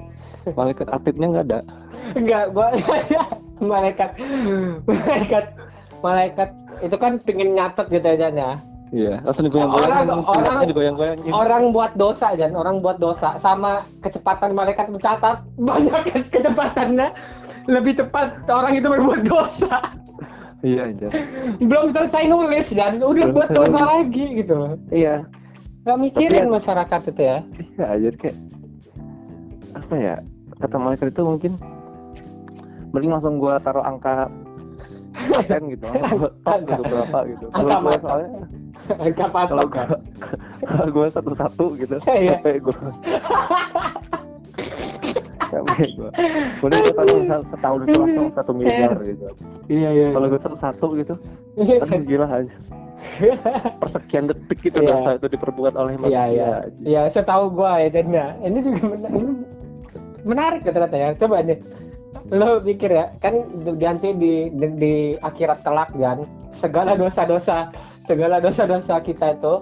malaikat 0.55 0.87
atletnya 0.87 1.27
nggak 1.27 1.45
ada. 1.51 1.59
Enggak 2.15 2.55
gua 2.55 2.71
malaikat. 3.61 4.17
Malaikat. 4.83 5.45
Malaikat. 6.01 6.49
Itu 6.81 6.95
kan 6.97 7.21
pingin 7.21 7.53
nyatet 7.53 7.87
gitu 7.87 8.03
aja 8.03 8.27
ya? 8.29 8.51
Iya 8.91 9.23
langsung 9.23 9.47
digoyang-goyangin 9.47 10.03
Orang- 10.11 10.27
orang- 10.27 10.67
digoyang-goyangin 10.67 11.31
orang 11.31 11.63
buat 11.71 11.95
dosa 11.95 12.35
Jan. 12.35 12.51
Orang 12.51 12.83
buat 12.83 12.99
dosa. 12.99 13.39
Sama 13.39 13.87
kecepatan 14.01 14.51
malaikat 14.51 14.91
mencatat. 14.91 15.39
Banyak 15.57 16.01
kecepatannya. 16.27 17.07
Lebih 17.65 17.93
cepat 17.95 18.43
orang 18.45 18.73
itu 18.75 18.89
berbuat 18.89 19.21
dosa. 19.23 19.79
Iya 20.61 20.93
aja 20.93 21.09
belum 21.57 21.89
selesai 21.89 22.29
nulis 22.29 22.69
dan 22.69 23.01
udah 23.01 23.09
Belum 23.25 23.33
buat 23.33 23.49
dosa 23.49 23.65
nulis. 23.71 23.81
lagi 23.81 24.25
gitu 24.37 24.53
loh. 24.53 24.73
Iya. 24.89 25.25
Nggak 25.81 25.97
mikirin 25.97 26.45
Tapi 26.45 26.53
masyarakat 26.53 27.01
itu 27.07 27.21
ya. 27.23 27.37
Iya 27.71 27.85
aja 27.87 28.09
kayak 28.13 28.37
apa 29.73 29.95
ya? 29.95 30.15
Kata 30.59 30.75
malaikat 30.77 31.07
itu 31.09 31.21
mungkin 31.23 31.51
mending 32.91 33.11
langsung 33.11 33.35
gua 33.35 33.57
taruh 33.57 33.81
angka 33.81 34.27
paten 35.11 35.61
gitu 35.69 35.85
top 36.43 36.59
gitu 36.69 36.81
berapa 36.83 37.19
gitu. 37.27 37.45
Angka 37.49 37.59
kalau 37.61 37.67
gua 37.67 37.79
mata. 37.83 37.99
soalnya 38.01 38.29
Angka 38.97 39.25
gua 39.27 39.43
kan 39.67 39.87
kalau 40.61 40.89
gua 40.89 41.07
satu-satu 41.09 41.65
gitu 41.77 41.95
Iya. 42.05 42.37
sampai 42.37 42.59
gua 42.59 42.77
sampai 45.51 45.85
gua. 45.95 46.09
Boleh 46.59 46.77
gua 46.79 46.93
taruh 46.95 47.15
misal 47.19 47.41
setahun 47.45 47.79
itu 47.83 47.97
langsung 47.97 48.27
satu 48.31 48.51
miliar 48.55 48.93
gitu. 49.01 49.25
Iya 49.67 49.89
iya 49.91 50.05
kalau 50.11 50.27
gua 50.27 50.41
satu-satu 50.41 50.87
gitu 50.97 51.13
iya. 51.57 51.75
aduh 51.83 52.01
gila 52.01 52.27
aja 52.27 52.55
persekian 53.81 54.29
detik 54.29 54.59
gitu 54.61 54.77
Iya. 54.79 54.93
dosa 54.93 55.09
itu 55.17 55.27
diperbuat 55.27 55.73
oleh 55.73 55.91
iya 55.91 55.99
manusia 55.99 56.23
iya. 56.29 56.49
aja. 56.63 56.81
iya 56.85 57.01
setahu 57.09 57.51
gua 57.51 57.81
ya 57.81 57.89
Jan 57.91 58.09
ya. 58.11 58.27
Ini 58.39 58.57
juga 58.61 58.81
men- 58.87 59.11
ini 59.11 59.31
menarik 60.21 60.61
ya 60.63 60.71
ternyata 60.71 60.95
ya. 60.95 61.09
Coba 61.17 61.41
nih 61.41 61.57
lo 62.31 62.59
pikir 62.59 62.91
ya 62.91 63.05
kan 63.23 63.47
nanti 63.79 64.15
di, 64.15 64.33
di 64.51 64.67
di 64.79 64.93
akhirat 65.19 65.63
kelak 65.63 65.91
kan 65.95 66.27
segala 66.59 66.95
dosa-dosa 66.95 67.71
segala 68.07 68.43
dosa-dosa 68.43 68.99
kita 68.99 69.39
itu 69.39 69.53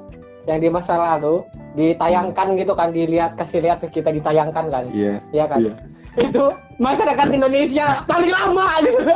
yang 0.49 0.59
di 0.63 0.69
masa 0.71 0.97
lalu 0.97 1.45
ditayangkan 1.77 2.57
gitu 2.57 2.73
kan 2.73 2.89
dilihat 2.89 3.37
kasih 3.37 3.61
lihat 3.61 3.85
ke 3.85 4.01
kita 4.01 4.09
ditayangkan 4.09 4.65
kan. 4.73 4.83
Iya 4.89 5.21
ya 5.29 5.45
kan? 5.45 5.61
iya. 5.61 5.73
Itu 6.17 6.57
masyarakat 6.81 7.27
Indonesia 7.29 8.01
paling 8.09 8.33
lama 8.33 8.67
gitu 8.81 8.99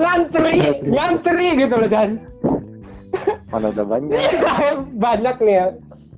ngantri 0.00 0.56
ngantri 0.88 1.46
gitu 1.60 1.74
loh 1.76 1.88
Jan. 1.88 2.10
Mana 3.52 3.72
udah 3.72 3.86
banyak. 3.86 4.18
Banyak 5.04 5.36
nih 5.40 5.54
ya. 5.56 5.66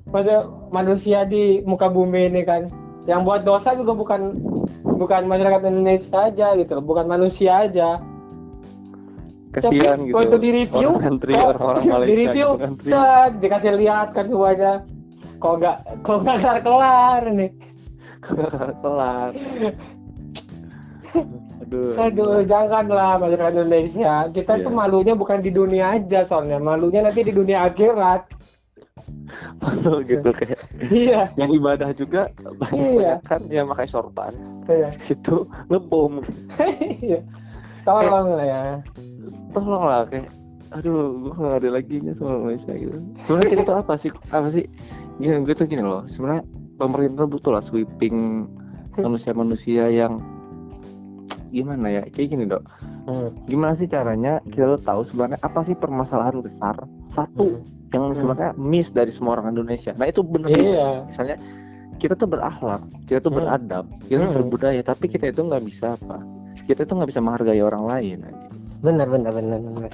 Masa 0.09 0.49
manusia 0.73 1.23
di 1.23 1.61
muka 1.63 1.87
bumi 1.87 2.33
ini 2.33 2.41
kan 2.41 2.67
yang 3.09 3.25
buat 3.25 3.41
dosa 3.41 3.73
juga 3.73 3.97
bukan 3.97 4.37
bukan 4.85 5.25
masyarakat 5.25 5.65
Indonesia 5.65 6.29
aja 6.29 6.53
gitu 6.53 6.77
loh 6.77 6.85
bukan 6.85 7.09
manusia 7.09 7.65
aja. 7.65 7.97
Kasihan 9.49 9.97
gitu 10.05 10.13
waktu 10.13 10.37
di 10.37 10.49
review 10.53 10.89
orang 10.93 11.17
antri 11.17 11.33
kok 11.33 11.57
orang-orang 11.57 11.83
Malaysia 11.97 12.05
di 12.05 12.15
review 12.21 12.47
gitu 12.53 12.93
set, 12.93 13.31
dikasih 13.41 13.71
lihat 13.81 14.07
kan 14.13 14.25
semuanya. 14.29 14.73
Kok 15.41 15.53
nggak 15.57 15.77
kok 16.05 16.17
nggak 16.21 16.37
kelar 16.37 16.59
kelar 16.61 17.21
nih 17.33 17.51
kelar. 18.85 19.31
Aduh 21.65 21.97
aduh. 21.97 22.45
Janganlah 22.45 23.17
masyarakat 23.17 23.53
Indonesia. 23.57 24.13
Kita 24.29 24.53
Iya. 24.57 24.63
tuh 24.69 24.73
malunya 24.73 25.13
bukan 25.17 25.41
di 25.41 25.49
dunia 25.49 25.97
aja 25.97 26.21
soalnya. 26.23 26.61
Malunya 26.61 27.01
nanti 27.01 27.25
di 27.25 27.33
dunia 27.33 27.65
akhirat 27.65 28.29
malu 29.61 30.01
gitu 30.05 30.29
kayak. 30.33 30.59
Iya. 30.89 31.29
Yang 31.37 31.49
ibadah 31.61 31.89
juga 31.93 32.21
banyak 32.39 32.99
Iya. 32.99 33.13
kan 33.25 33.41
yang 33.51 33.69
pakai 33.69 33.87
sorban 33.89 34.33
iya. 34.69 34.89
Itu 35.09 35.45
ngebom. 35.69 36.23
Iya. 37.01 37.21
tolong 37.87 38.27
lah 38.37 38.45
ya. 38.45 38.61
Tolong 39.55 39.83
lah 39.85 40.01
kayak 40.05 40.29
aduh 40.69 41.17
gua 41.25 41.33
nggak 41.33 41.57
ada 41.65 41.69
lagi 41.81 41.95
nya 42.05 42.13
sama 42.13 42.45
Malaysia 42.45 42.73
gitu. 42.77 42.97
Sebenarnya 43.25 43.49
kita 43.49 43.61
tuh 43.65 43.77
apa 43.81 43.93
sih? 43.97 44.11
Apa 44.29 44.47
sih? 44.53 44.65
Gini 45.17 45.41
gue 45.43 45.55
tuh 45.57 45.67
gini 45.67 45.81
loh 45.83 46.05
sebenarnya 46.05 46.45
pemerintah 46.77 47.25
butuh 47.25 47.57
lah 47.57 47.63
sweeping 47.65 48.45
manusia-manusia 48.95 49.89
yang 49.89 50.21
gimana 51.49 51.89
ya? 51.89 52.03
Kayak 52.13 52.27
gini 52.37 52.45
dok. 52.45 52.63
Hmm. 53.09 53.33
gimana 53.49 53.73
sih 53.73 53.89
caranya 53.89 54.37
kita 54.53 54.77
tahu 54.85 55.01
sebenarnya 55.01 55.41
apa 55.41 55.65
sih 55.65 55.73
permasalahan 55.73 56.45
besar? 56.45 56.77
Satu 57.09 57.57
hmm. 57.57 57.78
Yang 57.89 58.13
sebenarnya 58.13 58.51
miss 58.57 58.93
dari 58.93 59.09
semua 59.09 59.39
orang 59.39 59.57
Indonesia. 59.57 59.91
Nah 59.97 60.07
itu 60.09 60.21
benar 60.21 60.49
iya. 60.53 61.03
misalnya 61.09 61.37
kita 61.97 62.15
tuh 62.15 62.29
berakhlak 62.29 62.85
kita 63.09 63.19
tuh 63.19 63.31
hmm. 63.33 63.39
beradab 63.43 63.85
kita 64.07 64.23
hmm. 64.23 64.35
berbudaya 64.35 64.81
tapi 64.85 65.05
kita 65.09 65.33
itu 65.33 65.41
nggak 65.41 65.63
bisa 65.65 65.97
apa? 65.97 66.21
Kita 66.69 66.85
itu 66.85 66.93
nggak 66.93 67.09
bisa 67.09 67.21
menghargai 67.21 67.61
orang 67.65 67.83
lain 67.89 68.17
aja. 68.29 68.47
Benar 68.79 69.07
benar 69.09 69.31
benar 69.33 69.59
benar 69.59 69.91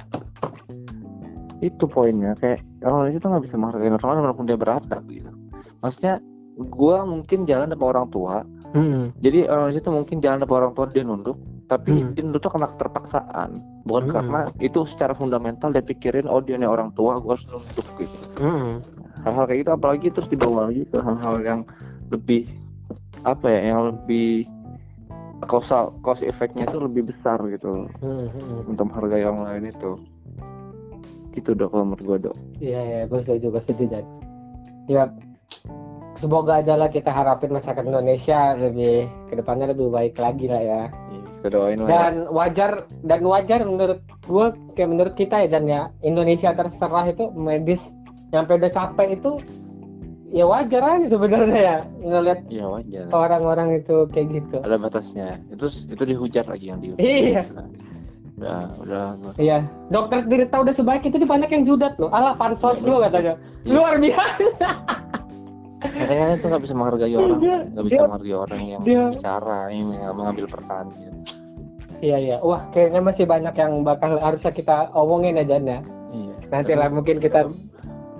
itu 1.64 1.88
poinnya 1.88 2.36
kayak 2.36 2.60
orang 2.84 3.08
lain 3.08 3.16
itu 3.16 3.26
nggak 3.32 3.44
bisa 3.48 3.56
menghargai 3.56 3.88
orang 3.88 4.10
lain 4.12 4.24
walaupun 4.28 4.44
dia 4.44 4.58
beradab 4.60 5.02
gitu. 5.08 5.32
Maksudnya 5.80 6.20
gue 6.56 6.96
mungkin 7.04 7.38
jalan 7.48 7.72
sama 7.72 7.84
orang 7.92 8.08
tua. 8.12 8.36
Hmm. 8.76 9.08
jadi 9.24 9.48
orang 9.48 9.72
itu 9.72 9.88
mungkin 9.88 10.20
jalan 10.20 10.42
sama 10.42 10.54
orang 10.60 10.72
tua 10.76 10.84
dia 10.92 11.00
nunduk 11.00 11.38
tapi 11.66 11.90
hmm. 11.98 12.14
nunduk 12.22 12.46
tuh 12.46 12.50
karena 12.54 12.70
keterpaksaan 12.70 13.50
bukan 13.82 14.02
hmm. 14.06 14.14
karena 14.14 14.40
itu 14.62 14.86
secara 14.86 15.12
fundamental 15.18 15.74
dia 15.74 15.82
pikirin 15.82 16.30
oh 16.30 16.38
dia 16.38 16.54
nih 16.54 16.70
orang 16.70 16.94
tua 16.94 17.18
gue 17.18 17.34
harus 17.34 17.46
nunduk 17.50 17.86
gitu 17.98 18.18
hmm. 18.38 18.82
hal-hal 19.26 19.44
kayak 19.50 19.58
gitu 19.66 19.70
apalagi 19.74 20.06
terus 20.14 20.28
dibawa 20.30 20.70
lagi 20.70 20.86
ke 20.86 20.98
hal-hal 21.02 21.36
yang 21.42 21.60
lebih 22.14 22.46
apa 23.26 23.46
ya 23.50 23.74
yang 23.74 23.80
lebih 23.90 24.46
causal 25.50 25.92
cause 26.00 26.22
efeknya 26.22 26.64
itu 26.64 26.78
lebih 26.78 27.10
besar 27.10 27.36
gitu 27.50 27.90
hmm, 28.00 28.26
hmm. 28.30 28.70
untuk 28.70 28.88
menghargai 28.88 29.26
orang 29.26 29.44
lain 29.50 29.64
itu 29.74 29.92
gitu 31.36 31.52
dok 31.52 31.74
kalau 31.74 31.84
menurut 31.92 32.04
gue 32.06 32.18
dok 32.30 32.36
iya 32.62 32.80
iya 32.80 33.00
gue 33.04 33.20
setuju 33.20 33.52
gue 33.52 33.62
setuju 33.62 34.00
ya 34.88 35.10
semoga 36.16 36.64
aja 36.64 36.80
lah 36.80 36.88
kita 36.88 37.12
harapin 37.12 37.52
masyarakat 37.52 37.84
Indonesia 37.84 38.56
lebih 38.56 39.04
ke 39.28 39.36
depannya 39.36 39.76
lebih 39.76 39.92
baik 39.92 40.16
lagi 40.16 40.48
lah 40.48 40.62
ya 40.64 40.82
doain 41.50 41.78
lah 41.82 41.88
dan 41.88 42.14
ya. 42.26 42.30
wajar 42.32 42.70
dan 43.04 43.20
wajar 43.24 43.60
menurut 43.64 44.00
gue 44.26 44.46
kayak 44.74 44.90
menurut 44.90 45.14
kita 45.14 45.46
ya 45.46 45.48
dan 45.48 45.64
ya. 45.66 45.82
Indonesia 46.02 46.52
terserah 46.52 47.06
itu 47.10 47.30
medis 47.34 47.94
sampai 48.34 48.58
udah 48.58 48.70
capek 48.70 49.08
itu 49.16 49.30
ya 50.34 50.44
wajar 50.44 50.82
aja 50.82 51.06
sebenarnya 51.06 51.60
ya 51.60 51.78
ngeliat 52.02 52.40
ya 52.50 52.66
wajar. 52.66 53.06
orang-orang 53.14 53.68
itu 53.80 54.06
kayak 54.10 54.26
gitu. 54.42 54.56
Ada 54.62 54.76
batasnya. 54.78 55.38
Itu 55.54 55.66
itu 55.70 56.02
dihujat 56.02 56.46
lagi 56.50 56.66
yang 56.70 56.78
dihujat 56.82 57.02
iya. 57.02 57.42
Udah 58.36 58.68
udah 58.84 59.04
iya. 59.40 59.64
Dokter 59.88 60.26
Tirta 60.28 60.60
udah 60.60 60.74
sebaik 60.74 61.08
itu 61.08 61.16
di 61.16 61.24
banyak 61.24 61.48
yang 61.48 61.64
judat 61.64 61.96
loh. 61.96 62.12
Alah 62.12 62.36
pansos 62.36 62.82
lu 62.84 63.00
katanya. 63.00 63.38
Iya. 63.66 63.72
luar 63.74 63.94
biasa 63.98 64.70
kayaknya 65.80 66.36
itu 66.40 66.46
nggak 66.48 66.62
bisa 66.64 66.74
menghargai 66.74 67.14
orang 67.16 67.40
nggak 67.72 67.84
bisa 67.84 68.00
menghargai 68.08 68.36
orang 68.36 68.60
yang 68.64 68.80
dia, 68.82 69.04
bicara 69.12 69.60
yang 69.68 69.86
mengambil 69.92 70.46
peran 70.48 70.86
gitu. 70.96 71.18
iya 72.00 72.16
iya 72.16 72.36
wah 72.40 72.68
kayaknya 72.72 73.00
masih 73.04 73.24
banyak 73.28 73.54
yang 73.56 73.72
bakal 73.84 74.16
harusnya 74.20 74.52
kita 74.52 74.88
omongin 74.96 75.36
aja 75.36 75.60
ya 75.60 75.80
iya. 76.12 76.34
nanti 76.48 76.72
lah 76.72 76.88
mungkin 76.88 77.20
kita 77.20 77.48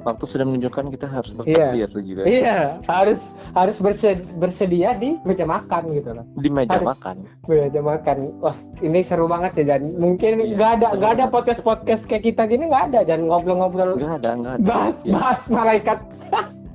waktu 0.06 0.24
sudah 0.30 0.46
menunjukkan 0.46 0.94
kita 0.94 1.06
harus 1.10 1.34
bersedia 1.34 1.74
iya. 1.74 1.86
gitu. 1.90 2.22
Iya, 2.22 2.58
harus 2.86 3.26
harus 3.58 3.76
bersedia, 3.82 4.22
bersedia 4.38 4.90
di 4.94 5.18
meja 5.26 5.42
makan 5.42 5.90
gitu 5.90 6.14
loh. 6.14 6.24
Di 6.38 6.46
meja 6.46 6.78
harus, 6.78 6.94
makan. 6.94 7.16
Meja 7.50 7.80
makan. 7.82 8.16
Wah, 8.38 8.54
ini 8.86 9.02
seru 9.02 9.26
banget 9.26 9.66
ya 9.66 9.76
dan 9.76 9.98
mungkin 9.98 10.38
iya, 10.38 10.54
nggak 10.54 10.70
ada 10.78 10.88
nggak 10.94 11.12
ada 11.18 11.24
podcast 11.26 11.60
podcast 11.66 12.06
kayak 12.06 12.22
kita 12.22 12.46
gini 12.46 12.70
nggak 12.70 12.94
ada 12.94 13.00
dan 13.02 13.26
ngobrol-ngobrol. 13.26 13.98
Nggak 13.98 14.22
ada 14.22 14.30
nggak 14.38 14.54
ada. 14.62 14.62
Bahas 14.62 14.96
ya. 15.02 15.10
bahas 15.10 15.42
malaikat. 15.50 15.98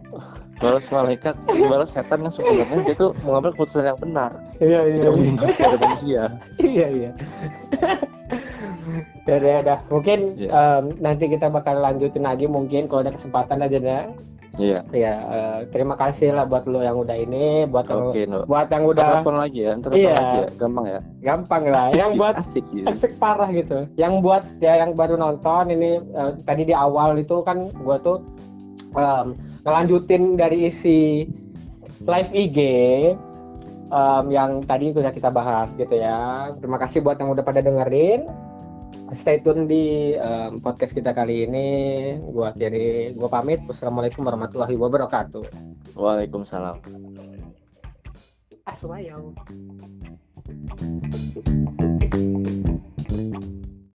balas 0.61 0.85
malaikat, 0.93 1.35
balas 1.49 1.89
setan 1.89 2.21
yang 2.21 2.33
sebenarnya 2.33 2.85
dia 2.85 2.95
tuh 2.95 3.11
mengambil 3.25 3.51
keputusan 3.57 3.89
yang 3.89 3.99
benar. 3.99 4.31
Iya 4.61 4.81
iya. 4.87 5.09
Meninggalkan 5.09 5.69
manusia. 5.81 6.23
Iya 6.61 6.87
iya 6.87 7.11
ya 9.27 9.33
udah 9.37 9.51
ya 9.61 9.75
mungkin 9.91 10.19
yeah. 10.37 10.51
um, 10.81 10.83
nanti 10.97 11.29
kita 11.29 11.47
bakal 11.51 11.77
lanjutin 11.77 12.25
lagi 12.25 12.49
mungkin 12.49 12.89
kalau 12.89 13.05
ada 13.05 13.13
kesempatan 13.13 13.61
aja 13.61 13.79
ya 13.79 14.01
Iya. 14.59 14.83
Ya, 14.91 15.15
uh, 15.31 15.59
terima 15.71 15.95
kasih 15.95 16.35
lah 16.35 16.43
buat 16.43 16.67
lo 16.67 16.83
yang 16.83 16.99
udah 16.99 17.15
ini, 17.15 17.63
buat 17.71 17.87
okay, 17.87 18.27
yang, 18.27 18.35
no. 18.35 18.43
buat 18.43 18.67
yang 18.67 18.83
udah 18.83 19.23
telepon 19.23 19.39
lagi 19.39 19.59
ya, 19.63 19.79
telepon 19.79 19.95
iya. 20.03 20.11
lagi 20.11 20.37
ya, 20.43 20.49
gampang 20.59 20.85
ya. 20.91 20.99
Gampang 21.23 21.63
lah. 21.71 21.87
Asik, 21.87 21.95
yang 21.95 22.11
buat 22.19 22.35
asik, 22.35 22.65
gitu. 22.75 22.87
asik 22.91 23.11
parah 23.15 23.49
gitu. 23.55 23.87
Yang 23.95 24.13
buat 24.19 24.43
ya 24.59 24.73
yang 24.83 24.91
baru 24.91 25.15
nonton 25.15 25.71
ini 25.71 26.03
uh, 26.19 26.35
tadi 26.43 26.67
di 26.67 26.75
awal 26.75 27.15
itu 27.15 27.39
kan 27.47 27.71
gua 27.79 27.95
tuh 28.03 28.19
um, 28.91 29.39
ngelanjutin 29.61 30.35
dari 30.37 30.67
isi 30.69 31.29
live 32.01 32.31
IG 32.33 32.57
um, 33.93 34.25
yang 34.33 34.65
tadi 34.65 34.89
sudah 34.95 35.13
kita 35.13 35.29
bahas 35.29 35.73
gitu 35.77 36.01
ya. 36.01 36.49
Terima 36.57 36.81
kasih 36.81 37.05
buat 37.05 37.21
yang 37.21 37.29
udah 37.33 37.45
pada 37.45 37.61
dengerin 37.61 38.25
stay 39.11 39.43
tune 39.43 39.67
di 39.67 40.15
um, 40.17 40.63
podcast 40.63 40.95
kita 40.95 41.11
kali 41.11 41.45
ini. 41.45 41.67
Gua 42.31 42.55
kiri, 42.55 43.13
gua 43.15 43.27
pamit. 43.27 43.59
Wassalamualaikum 43.67 44.23
warahmatullahi 44.23 44.75
wabarakatuh. 44.79 45.45
Waalaikumsalam. 45.95 46.79
Aswayau. 48.65 49.35